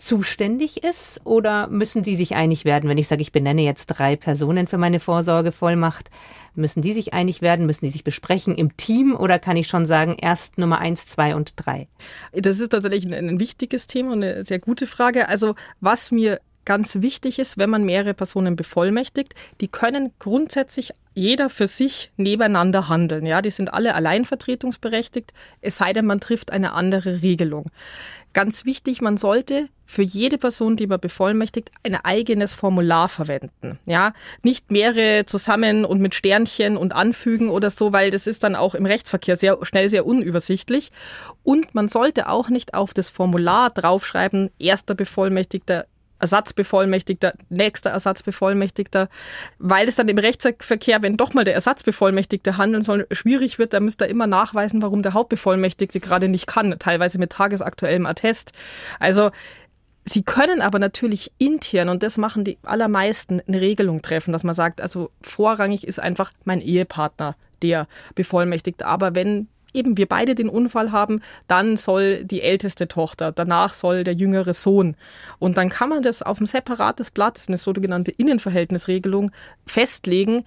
zuständig 0.00 0.82
ist 0.82 1.20
oder 1.24 1.68
müssen 1.68 2.02
die 2.02 2.16
sich 2.16 2.34
einig 2.34 2.64
werden, 2.64 2.88
wenn 2.88 2.98
ich 2.98 3.08
sage, 3.08 3.22
ich 3.22 3.32
benenne 3.32 3.62
jetzt 3.62 3.86
drei 3.86 4.16
Personen 4.16 4.66
für 4.66 4.78
meine 4.78 5.00
Vorsorgevollmacht? 5.00 6.10
Müssen 6.54 6.82
die 6.82 6.92
sich 6.92 7.14
einig 7.14 7.42
werden? 7.42 7.66
Müssen 7.66 7.84
die 7.84 7.90
sich 7.90 8.02
besprechen 8.02 8.56
im 8.56 8.76
Team 8.76 9.14
oder 9.14 9.38
kann 9.38 9.56
ich 9.56 9.68
schon 9.68 9.86
sagen, 9.86 10.16
erst 10.20 10.58
Nummer 10.58 10.78
eins, 10.78 11.06
zwei 11.06 11.36
und 11.36 11.52
drei? 11.56 11.88
Das 12.32 12.58
ist 12.58 12.70
tatsächlich 12.70 13.06
ein, 13.06 13.14
ein 13.14 13.40
wichtiges 13.40 13.86
Thema 13.86 14.12
und 14.12 14.24
eine 14.24 14.42
sehr 14.42 14.58
gute 14.58 14.86
Frage. 14.86 15.28
Also 15.28 15.54
was 15.80 16.10
mir 16.10 16.40
ganz 16.64 16.96
wichtig 17.00 17.38
ist, 17.38 17.58
wenn 17.58 17.70
man 17.70 17.84
mehrere 17.84 18.14
Personen 18.14 18.56
bevollmächtigt, 18.56 19.34
die 19.60 19.68
können 19.68 20.12
grundsätzlich 20.18 20.92
jeder 21.14 21.50
für 21.50 21.66
sich 21.66 22.12
nebeneinander 22.16 22.88
handeln. 22.88 23.26
Ja, 23.26 23.42
die 23.42 23.50
sind 23.50 23.72
alle 23.72 23.94
alleinvertretungsberechtigt, 23.94 25.32
es 25.60 25.76
sei 25.78 25.92
denn, 25.92 26.06
man 26.06 26.20
trifft 26.20 26.52
eine 26.52 26.72
andere 26.72 27.22
Regelung. 27.22 27.66
Ganz 28.32 28.64
wichtig, 28.64 29.00
man 29.00 29.16
sollte 29.16 29.68
für 29.84 30.02
jede 30.02 30.38
Person, 30.38 30.76
die 30.76 30.86
man 30.86 31.00
bevollmächtigt, 31.00 31.72
ein 31.82 31.96
eigenes 31.96 32.54
Formular 32.54 33.08
verwenden. 33.08 33.80
Ja, 33.86 34.12
nicht 34.44 34.70
mehrere 34.70 35.26
zusammen 35.26 35.84
und 35.84 36.00
mit 36.00 36.14
Sternchen 36.14 36.76
und 36.76 36.94
anfügen 36.94 37.48
oder 37.48 37.70
so, 37.70 37.92
weil 37.92 38.10
das 38.10 38.28
ist 38.28 38.44
dann 38.44 38.54
auch 38.54 38.76
im 38.76 38.86
Rechtsverkehr 38.86 39.36
sehr 39.36 39.58
schnell 39.62 39.88
sehr 39.88 40.06
unübersichtlich. 40.06 40.92
Und 41.42 41.74
man 41.74 41.88
sollte 41.88 42.28
auch 42.28 42.50
nicht 42.50 42.74
auf 42.74 42.94
das 42.94 43.10
Formular 43.10 43.70
draufschreiben, 43.70 44.50
erster 44.60 44.94
Bevollmächtigter, 44.94 45.86
Ersatzbevollmächtigter, 46.20 47.34
nächster 47.48 47.90
Ersatzbevollmächtigter, 47.90 49.08
weil 49.58 49.88
es 49.88 49.96
dann 49.96 50.08
im 50.08 50.18
Rechtsverkehr, 50.18 51.02
wenn 51.02 51.16
doch 51.16 51.34
mal 51.34 51.44
der 51.44 51.54
Ersatzbevollmächtigte 51.54 52.56
handeln 52.56 52.82
soll, 52.82 53.06
schwierig 53.10 53.58
wird, 53.58 53.72
da 53.72 53.80
müsste 53.80 54.04
er 54.04 54.10
immer 54.10 54.26
nachweisen, 54.26 54.82
warum 54.82 55.02
der 55.02 55.14
Hauptbevollmächtigte 55.14 56.00
gerade 56.00 56.28
nicht 56.28 56.46
kann, 56.46 56.74
teilweise 56.78 57.18
mit 57.18 57.32
tagesaktuellem 57.32 58.06
Attest. 58.06 58.52
Also 58.98 59.30
Sie 60.04 60.22
können 60.22 60.62
aber 60.62 60.78
natürlich 60.78 61.30
intern, 61.38 61.90
und 61.90 62.02
das 62.02 62.16
machen 62.16 62.42
die 62.42 62.58
allermeisten, 62.62 63.42
eine 63.46 63.60
Regelung 63.60 64.00
treffen, 64.00 64.32
dass 64.32 64.44
man 64.44 64.54
sagt, 64.54 64.80
also 64.80 65.10
vorrangig 65.20 65.86
ist 65.86 66.00
einfach 66.00 66.32
mein 66.44 66.60
Ehepartner 66.62 67.36
der 67.62 67.86
bevollmächtigt. 68.14 68.82
Aber 68.82 69.14
wenn 69.14 69.48
eben 69.74 69.96
wir 69.96 70.06
beide 70.06 70.34
den 70.34 70.48
Unfall 70.48 70.92
haben, 70.92 71.20
dann 71.46 71.76
soll 71.76 72.24
die 72.24 72.42
älteste 72.42 72.88
Tochter, 72.88 73.32
danach 73.32 73.72
soll 73.72 74.04
der 74.04 74.14
jüngere 74.14 74.54
Sohn. 74.54 74.96
Und 75.38 75.56
dann 75.56 75.68
kann 75.68 75.88
man 75.88 76.02
das 76.02 76.22
auf 76.22 76.40
ein 76.40 76.46
separates 76.46 77.10
Blatt, 77.10 77.42
eine 77.48 77.56
sogenannte 77.56 78.10
Innenverhältnisregelung, 78.10 79.30
festlegen, 79.66 80.44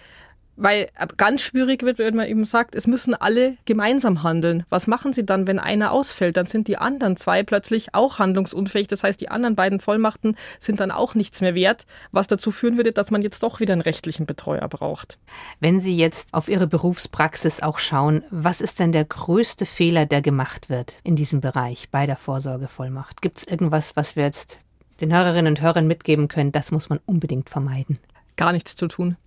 weil 0.56 0.90
ganz 1.18 1.42
schwierig 1.42 1.84
wird, 1.84 1.98
wenn 1.98 2.16
man 2.16 2.28
eben 2.28 2.46
sagt, 2.46 2.76
es 2.76 2.88
müssen 2.88 3.14
alle 3.14 3.58
gemeinsam 3.66 4.24
handeln. 4.24 4.66
Was 4.70 4.88
machen 4.88 5.14
sie 5.14 5.26
dann, 5.26 5.48
wenn 5.48 5.60
einer 5.60 5.92
ausfällt? 5.92 6.38
Dann 6.38 6.46
sind 6.46 6.68
die 6.68 6.78
anderen 6.78 7.18
zwei 7.18 7.44
plötzlich 7.44 7.94
auch 7.94 8.20
handlungsunfähig. 8.20 8.88
Das 8.88 9.04
heißt, 9.04 9.20
die 9.20 9.30
anderen 9.30 9.56
beiden 9.56 9.80
Vollmachten 9.80 10.36
sind 10.60 10.80
dann 10.80 10.92
auch 10.92 11.16
nichts 11.16 11.42
mehr 11.42 11.56
wert, 11.56 11.86
was 12.12 12.28
dazu 12.28 12.52
führen 12.52 12.78
würde, 12.78 12.92
dass 12.92 13.12
man 13.12 13.22
jetzt 13.22 13.42
doch 13.44 13.60
wieder 13.60 13.74
einen 13.74 13.82
rechtlichen 13.82 14.26
Betreuer 14.26 14.68
braucht. 14.68 15.18
Wenn 15.60 15.80
Sie 15.80 15.98
jetzt 15.98 16.34
auf 16.34 16.50
Ihre 16.50 16.68
Berufspraxis 16.68 17.62
auch 17.62 17.80
schauen, 17.80 18.24
was 18.30 18.62
ist 18.62 18.80
denn 18.80 18.92
der 18.92 19.06
größte 19.06 19.66
Fehler, 19.66 20.06
der 20.06 20.22
gemacht 20.22 20.70
wird 20.70 21.00
in 21.04 21.16
diesem 21.16 21.42
Bereich 21.42 21.90
bei 21.90 22.06
der 22.06 22.18
Vorsorgevollmacht? 22.18 23.22
Gibt 23.22 23.40
es 23.40 23.48
irgendwas, 23.48 23.96
was 23.96 24.16
wir 24.16 24.24
jetzt 24.24 24.60
den 25.02 25.14
Hörerinnen 25.14 25.54
und 25.54 25.62
Hörern 25.62 25.88
mitgeben 25.88 26.28
können? 26.28 26.52
Das 26.52 26.72
muss 26.72 26.90
man 26.90 27.00
unbedingt 27.06 27.50
vermeiden 27.50 28.00
gar 28.38 28.52
nichts 28.52 28.76
zu 28.76 28.88
tun. 28.88 29.18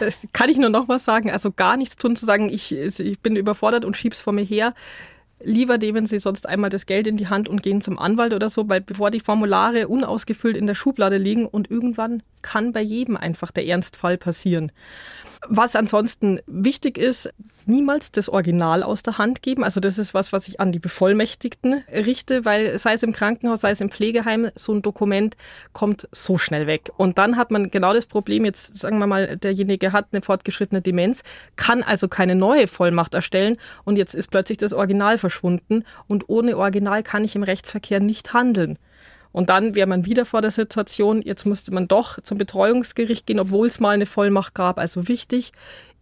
Das 0.00 0.26
kann 0.32 0.48
ich 0.48 0.58
nur 0.58 0.70
noch 0.70 0.86
mal 0.86 0.98
sagen. 0.98 1.30
Also 1.30 1.50
gar 1.50 1.76
nichts 1.76 1.96
tun, 1.96 2.16
zu 2.16 2.26
sagen, 2.26 2.48
ich, 2.50 2.72
ich 2.72 3.20
bin 3.20 3.36
überfordert 3.36 3.84
und 3.84 3.96
schieb's 3.96 4.20
vor 4.20 4.32
mir 4.32 4.44
her. 4.44 4.74
Lieber 5.44 5.78
nehmen 5.78 6.06
Sie 6.06 6.18
sonst 6.18 6.48
einmal 6.48 6.70
das 6.70 6.86
Geld 6.86 7.06
in 7.06 7.16
die 7.16 7.28
Hand 7.28 7.48
und 7.48 7.62
gehen 7.62 7.80
zum 7.80 7.98
Anwalt 7.98 8.32
oder 8.32 8.48
so, 8.48 8.68
weil 8.68 8.80
bevor 8.80 9.10
die 9.10 9.20
Formulare 9.20 9.88
unausgefüllt 9.88 10.56
in 10.56 10.66
der 10.66 10.74
Schublade 10.74 11.16
liegen 11.16 11.46
und 11.46 11.70
irgendwann 11.70 12.22
kann 12.42 12.72
bei 12.72 12.82
jedem 12.82 13.16
einfach 13.16 13.50
der 13.50 13.66
Ernstfall 13.66 14.18
passieren. 14.18 14.72
Was 15.48 15.74
ansonsten 15.74 16.40
wichtig 16.46 16.98
ist, 16.98 17.32
niemals 17.66 18.12
das 18.12 18.28
Original 18.28 18.82
aus 18.82 19.02
der 19.02 19.18
Hand 19.18 19.42
geben. 19.42 19.64
Also 19.64 19.80
das 19.80 19.98
ist 19.98 20.14
was, 20.14 20.32
was 20.32 20.48
ich 20.48 20.60
an 20.60 20.72
die 20.72 20.78
Bevollmächtigten 20.78 21.82
richte, 21.92 22.44
weil 22.44 22.78
sei 22.78 22.94
es 22.94 23.02
im 23.02 23.12
Krankenhaus, 23.12 23.60
sei 23.60 23.70
es 23.70 23.80
im 23.80 23.90
Pflegeheim, 23.90 24.50
so 24.54 24.72
ein 24.72 24.82
Dokument 24.82 25.36
kommt 25.72 26.08
so 26.12 26.38
schnell 26.38 26.66
weg. 26.66 26.90
Und 26.96 27.18
dann 27.18 27.36
hat 27.36 27.50
man 27.50 27.70
genau 27.70 27.92
das 27.92 28.06
Problem, 28.06 28.44
jetzt 28.44 28.78
sagen 28.78 28.98
wir 28.98 29.06
mal, 29.06 29.36
derjenige 29.36 29.92
hat 29.92 30.08
eine 30.12 30.22
fortgeschrittene 30.22 30.82
Demenz, 30.82 31.22
kann 31.56 31.82
also 31.82 32.08
keine 32.08 32.34
neue 32.34 32.66
Vollmacht 32.66 33.14
erstellen 33.14 33.56
und 33.84 33.96
jetzt 33.96 34.14
ist 34.14 34.30
plötzlich 34.30 34.58
das 34.58 34.72
Original 34.72 35.18
verschwunden 35.18 35.84
und 36.08 36.28
ohne 36.28 36.56
Original 36.56 37.02
kann 37.02 37.24
ich 37.24 37.36
im 37.36 37.42
Rechtsverkehr 37.42 38.00
nicht 38.00 38.32
handeln. 38.32 38.78
Und 39.32 39.48
dann 39.48 39.74
wäre 39.74 39.86
man 39.86 40.04
wieder 40.04 40.24
vor 40.24 40.42
der 40.42 40.50
Situation, 40.50 41.22
jetzt 41.22 41.46
müsste 41.46 41.72
man 41.72 41.88
doch 41.88 42.20
zum 42.22 42.38
Betreuungsgericht 42.38 43.26
gehen, 43.26 43.40
obwohl 43.40 43.66
es 43.66 43.80
mal 43.80 43.94
eine 43.94 44.06
Vollmacht 44.06 44.54
gab. 44.54 44.78
Also 44.78 45.08
wichtig, 45.08 45.52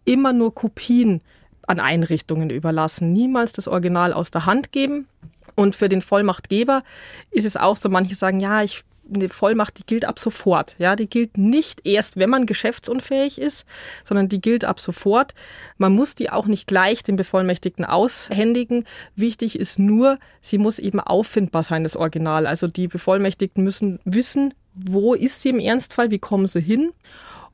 immer 0.05 0.33
nur 0.33 0.53
Kopien 0.53 1.21
an 1.65 1.79
Einrichtungen 1.79 2.49
überlassen, 2.49 3.13
niemals 3.13 3.53
das 3.53 3.67
Original 3.67 4.13
aus 4.13 4.31
der 4.31 4.45
Hand 4.45 4.71
geben. 4.71 5.07
Und 5.55 5.75
für 5.75 5.89
den 5.89 6.01
Vollmachtgeber 6.01 6.83
ist 7.29 7.45
es 7.45 7.57
auch 7.57 7.77
so, 7.77 7.89
manche 7.89 8.15
sagen, 8.15 8.39
ja, 8.39 8.63
ich 8.63 8.83
eine 9.13 9.29
Vollmacht, 9.29 9.77
die 9.77 9.85
gilt 9.85 10.05
ab 10.05 10.19
sofort. 10.19 10.75
Ja, 10.79 10.95
die 10.95 11.09
gilt 11.09 11.37
nicht 11.37 11.85
erst, 11.85 12.17
wenn 12.17 12.29
man 12.29 12.45
geschäftsunfähig 12.45 13.39
ist, 13.39 13.65
sondern 14.03 14.29
die 14.29 14.41
gilt 14.41 14.65
ab 14.65 14.79
sofort. 14.79 15.33
Man 15.77 15.93
muss 15.93 16.15
die 16.15 16.29
auch 16.29 16.47
nicht 16.47 16.67
gleich 16.67 17.03
dem 17.03 17.15
Bevollmächtigten 17.15 17.85
aushändigen. 17.85 18.85
Wichtig 19.15 19.59
ist 19.59 19.79
nur, 19.79 20.17
sie 20.41 20.57
muss 20.57 20.79
eben 20.79 20.99
auffindbar 20.99 21.63
sein, 21.63 21.83
das 21.83 21.95
Original. 21.95 22.47
Also 22.47 22.67
die 22.67 22.87
Bevollmächtigten 22.87 23.63
müssen 23.63 23.99
wissen, 24.05 24.53
wo 24.73 25.13
ist 25.13 25.41
sie 25.41 25.49
im 25.49 25.59
Ernstfall, 25.59 26.11
wie 26.11 26.19
kommen 26.19 26.45
sie 26.45 26.61
hin 26.61 26.91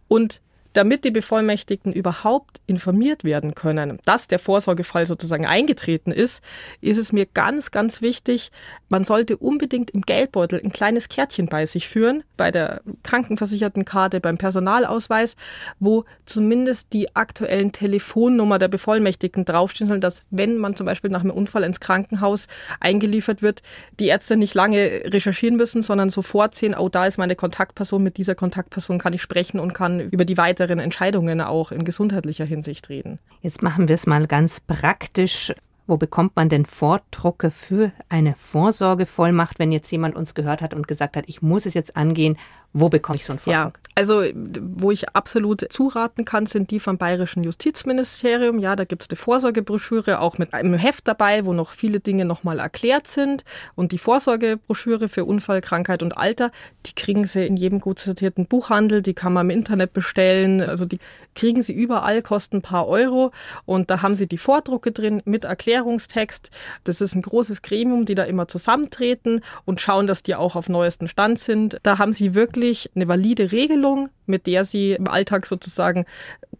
und 0.07 0.41
damit 0.77 1.05
die 1.05 1.11
Bevollmächtigten 1.11 1.91
überhaupt 1.91 2.61
informiert 2.67 3.23
werden 3.23 3.55
können, 3.55 3.97
dass 4.05 4.27
der 4.27 4.37
Vorsorgefall 4.37 5.07
sozusagen 5.07 5.47
eingetreten 5.47 6.11
ist, 6.11 6.43
ist 6.81 6.97
es 6.97 7.11
mir 7.11 7.25
ganz, 7.25 7.71
ganz 7.71 8.03
wichtig, 8.03 8.51
man 8.87 9.03
sollte 9.03 9.37
unbedingt 9.37 9.89
im 9.89 10.01
Geldbeutel 10.01 10.61
ein 10.63 10.71
kleines 10.71 11.09
Kärtchen 11.09 11.47
bei 11.47 11.65
sich 11.65 11.87
führen, 11.87 12.23
bei 12.37 12.51
der 12.51 12.81
Krankenversichertenkarte, 13.01 14.19
beim 14.19 14.37
Personalausweis, 14.37 15.35
wo 15.79 16.05
zumindest 16.25 16.93
die 16.93 17.15
aktuellen 17.15 17.71
Telefonnummer 17.71 18.59
der 18.59 18.67
Bevollmächtigten 18.67 19.45
draufstehen 19.45 19.87
sollen, 19.87 20.01
dass 20.01 20.21
wenn 20.29 20.57
man 20.57 20.75
zum 20.75 20.85
Beispiel 20.85 21.09
nach 21.09 21.21
einem 21.21 21.31
Unfall 21.31 21.63
ins 21.63 21.79
Krankenhaus 21.79 22.45
eingeliefert 22.79 23.41
wird, 23.41 23.63
die 23.99 24.07
Ärzte 24.07 24.37
nicht 24.37 24.53
lange 24.53 25.01
recherchieren 25.05 25.55
müssen, 25.57 25.81
sondern 25.81 26.11
sofort 26.11 26.53
sehen, 26.53 26.75
oh, 26.77 26.87
da 26.87 27.07
ist 27.07 27.17
meine 27.17 27.35
Kontaktperson, 27.35 28.03
mit 28.03 28.17
dieser 28.17 28.35
Kontaktperson 28.35 28.99
kann 28.99 29.13
ich 29.13 29.23
sprechen 29.23 29.59
und 29.59 29.73
kann 29.73 29.99
über 29.99 30.23
die 30.23 30.37
weitere 30.37 30.66
weiteren 30.67 30.79
Entscheidungen 30.79 31.39
auch 31.39 31.71
in 31.71 31.85
gesundheitlicher 31.85 32.43
Hinsicht 32.43 32.89
reden. 32.89 33.19
Jetzt 33.41 33.63
machen 33.63 33.87
wir 33.87 33.95
es 33.95 34.05
mal 34.05 34.27
ganz 34.27 34.59
praktisch. 34.59 35.53
Wo 35.89 35.95
bekommt 35.95 36.35
man 36.35 36.49
denn 36.49 36.65
Vordrucke 36.65 37.49
für 37.49 37.93
eine 38.09 38.35
Vorsorgevollmacht, 38.35 39.59
wenn 39.59 39.71
jetzt 39.71 39.89
jemand 39.89 40.17
uns 40.17 40.35
gehört 40.35 40.61
hat 40.61 40.73
und 40.73 40.89
gesagt 40.89 41.15
hat, 41.15 41.23
ich 41.27 41.41
muss 41.41 41.65
es 41.65 41.73
jetzt 41.73 41.95
angehen? 41.95 42.35
Wo 42.79 42.89
bekomme 42.89 43.17
ich 43.17 43.25
so 43.25 43.33
einen 43.33 43.39
Vordruck? 43.39 43.53
Ja, 43.53 43.71
also 43.95 44.23
wo 44.35 44.91
ich 44.91 45.09
absolut 45.15 45.65
zuraten 45.71 46.25
kann, 46.25 46.45
sind 46.45 46.69
die 46.69 46.79
vom 46.79 46.99
Bayerischen 46.99 47.43
Justizministerium. 47.43 48.59
Ja, 48.59 48.75
da 48.75 48.85
gibt 48.85 49.01
es 49.01 49.09
eine 49.09 49.17
Vorsorgebroschüre, 49.17 50.19
auch 50.19 50.37
mit 50.37 50.53
einem 50.53 50.75
Heft 50.75 51.07
dabei, 51.07 51.45
wo 51.45 51.53
noch 51.53 51.71
viele 51.71 51.99
Dinge 51.99 52.23
nochmal 52.23 52.59
erklärt 52.59 53.07
sind. 53.07 53.43
Und 53.73 53.93
die 53.93 53.97
Vorsorgebroschüre 53.97 55.09
für 55.09 55.25
Unfall, 55.25 55.61
Krankheit 55.61 56.03
und 56.03 56.15
Alter, 56.15 56.51
die 56.85 56.93
kriegen 56.93 57.25
Sie 57.25 57.47
in 57.47 57.57
jedem 57.57 57.79
gut 57.79 57.97
sortierten 57.97 58.45
Buchhandel, 58.45 59.01
die 59.01 59.15
kann 59.15 59.33
man 59.33 59.49
im 59.49 59.57
Internet 59.57 59.93
bestellen. 59.93 60.61
Also 60.61 60.85
die 60.85 60.99
kriegen 61.33 61.63
Sie 61.63 61.73
überall, 61.73 62.21
kosten 62.21 62.57
ein 62.57 62.61
paar 62.61 62.87
Euro. 62.87 63.31
Und 63.65 63.89
da 63.89 64.03
haben 64.03 64.13
Sie 64.13 64.27
die 64.27 64.37
Vordrucke 64.37 64.91
drin 64.91 65.23
mit 65.25 65.45
Erklärungstext. 65.45 66.51
Das 66.83 67.01
ist 67.01 67.15
ein 67.15 67.23
großes 67.23 67.63
Gremium, 67.63 68.05
die 68.05 68.13
da 68.13 68.25
immer 68.25 68.47
zusammentreten 68.47 69.41
und 69.65 69.81
schauen, 69.81 70.05
dass 70.05 70.21
die 70.21 70.35
auch 70.35 70.55
auf 70.55 70.69
neuesten 70.69 71.07
Stand 71.07 71.39
sind. 71.39 71.79
Da 71.81 71.97
haben 71.97 72.11
Sie 72.11 72.35
wirklich 72.35 72.66
wirklich 72.67 72.91
eine 72.95 73.07
valide 73.07 73.51
Regelung, 73.53 74.09
mit 74.25 74.45
der 74.45 74.65
sie 74.65 74.91
im 74.91 75.07
Alltag 75.07 75.45
sozusagen 75.45 76.05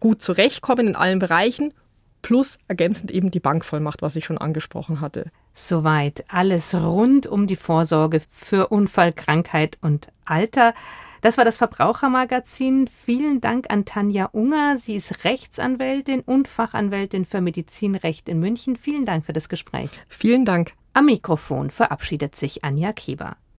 gut 0.00 0.22
zurechtkommen 0.22 0.88
in 0.88 0.96
allen 0.96 1.18
Bereichen, 1.18 1.74
plus 2.22 2.58
ergänzend 2.66 3.10
eben 3.10 3.30
die 3.30 3.40
Bankvollmacht, 3.40 4.00
was 4.00 4.16
ich 4.16 4.24
schon 4.24 4.38
angesprochen 4.38 5.02
hatte. 5.02 5.26
Soweit 5.52 6.24
alles 6.28 6.74
rund 6.74 7.26
um 7.26 7.46
die 7.46 7.56
Vorsorge 7.56 8.22
für 8.30 8.68
Unfall, 8.68 9.12
Krankheit 9.12 9.76
und 9.82 10.08
Alter. 10.24 10.72
Das 11.20 11.36
war 11.36 11.44
das 11.44 11.58
Verbrauchermagazin. 11.58 12.88
Vielen 12.88 13.42
Dank 13.42 13.66
an 13.70 13.84
Tanja 13.84 14.26
Unger. 14.32 14.78
Sie 14.78 14.94
ist 14.94 15.24
Rechtsanwältin 15.24 16.20
und 16.20 16.48
Fachanwältin 16.48 17.26
für 17.26 17.42
Medizinrecht 17.42 18.28
in 18.30 18.40
München. 18.40 18.76
Vielen 18.76 19.04
Dank 19.04 19.26
für 19.26 19.32
das 19.34 19.48
Gespräch. 19.48 19.90
Vielen 20.08 20.46
Dank. 20.46 20.72
Am 20.94 21.06
Mikrofon 21.06 21.70
verabschiedet 21.70 22.34
sich 22.34 22.64
Anja 22.64 22.92
Kieber. 22.92 23.36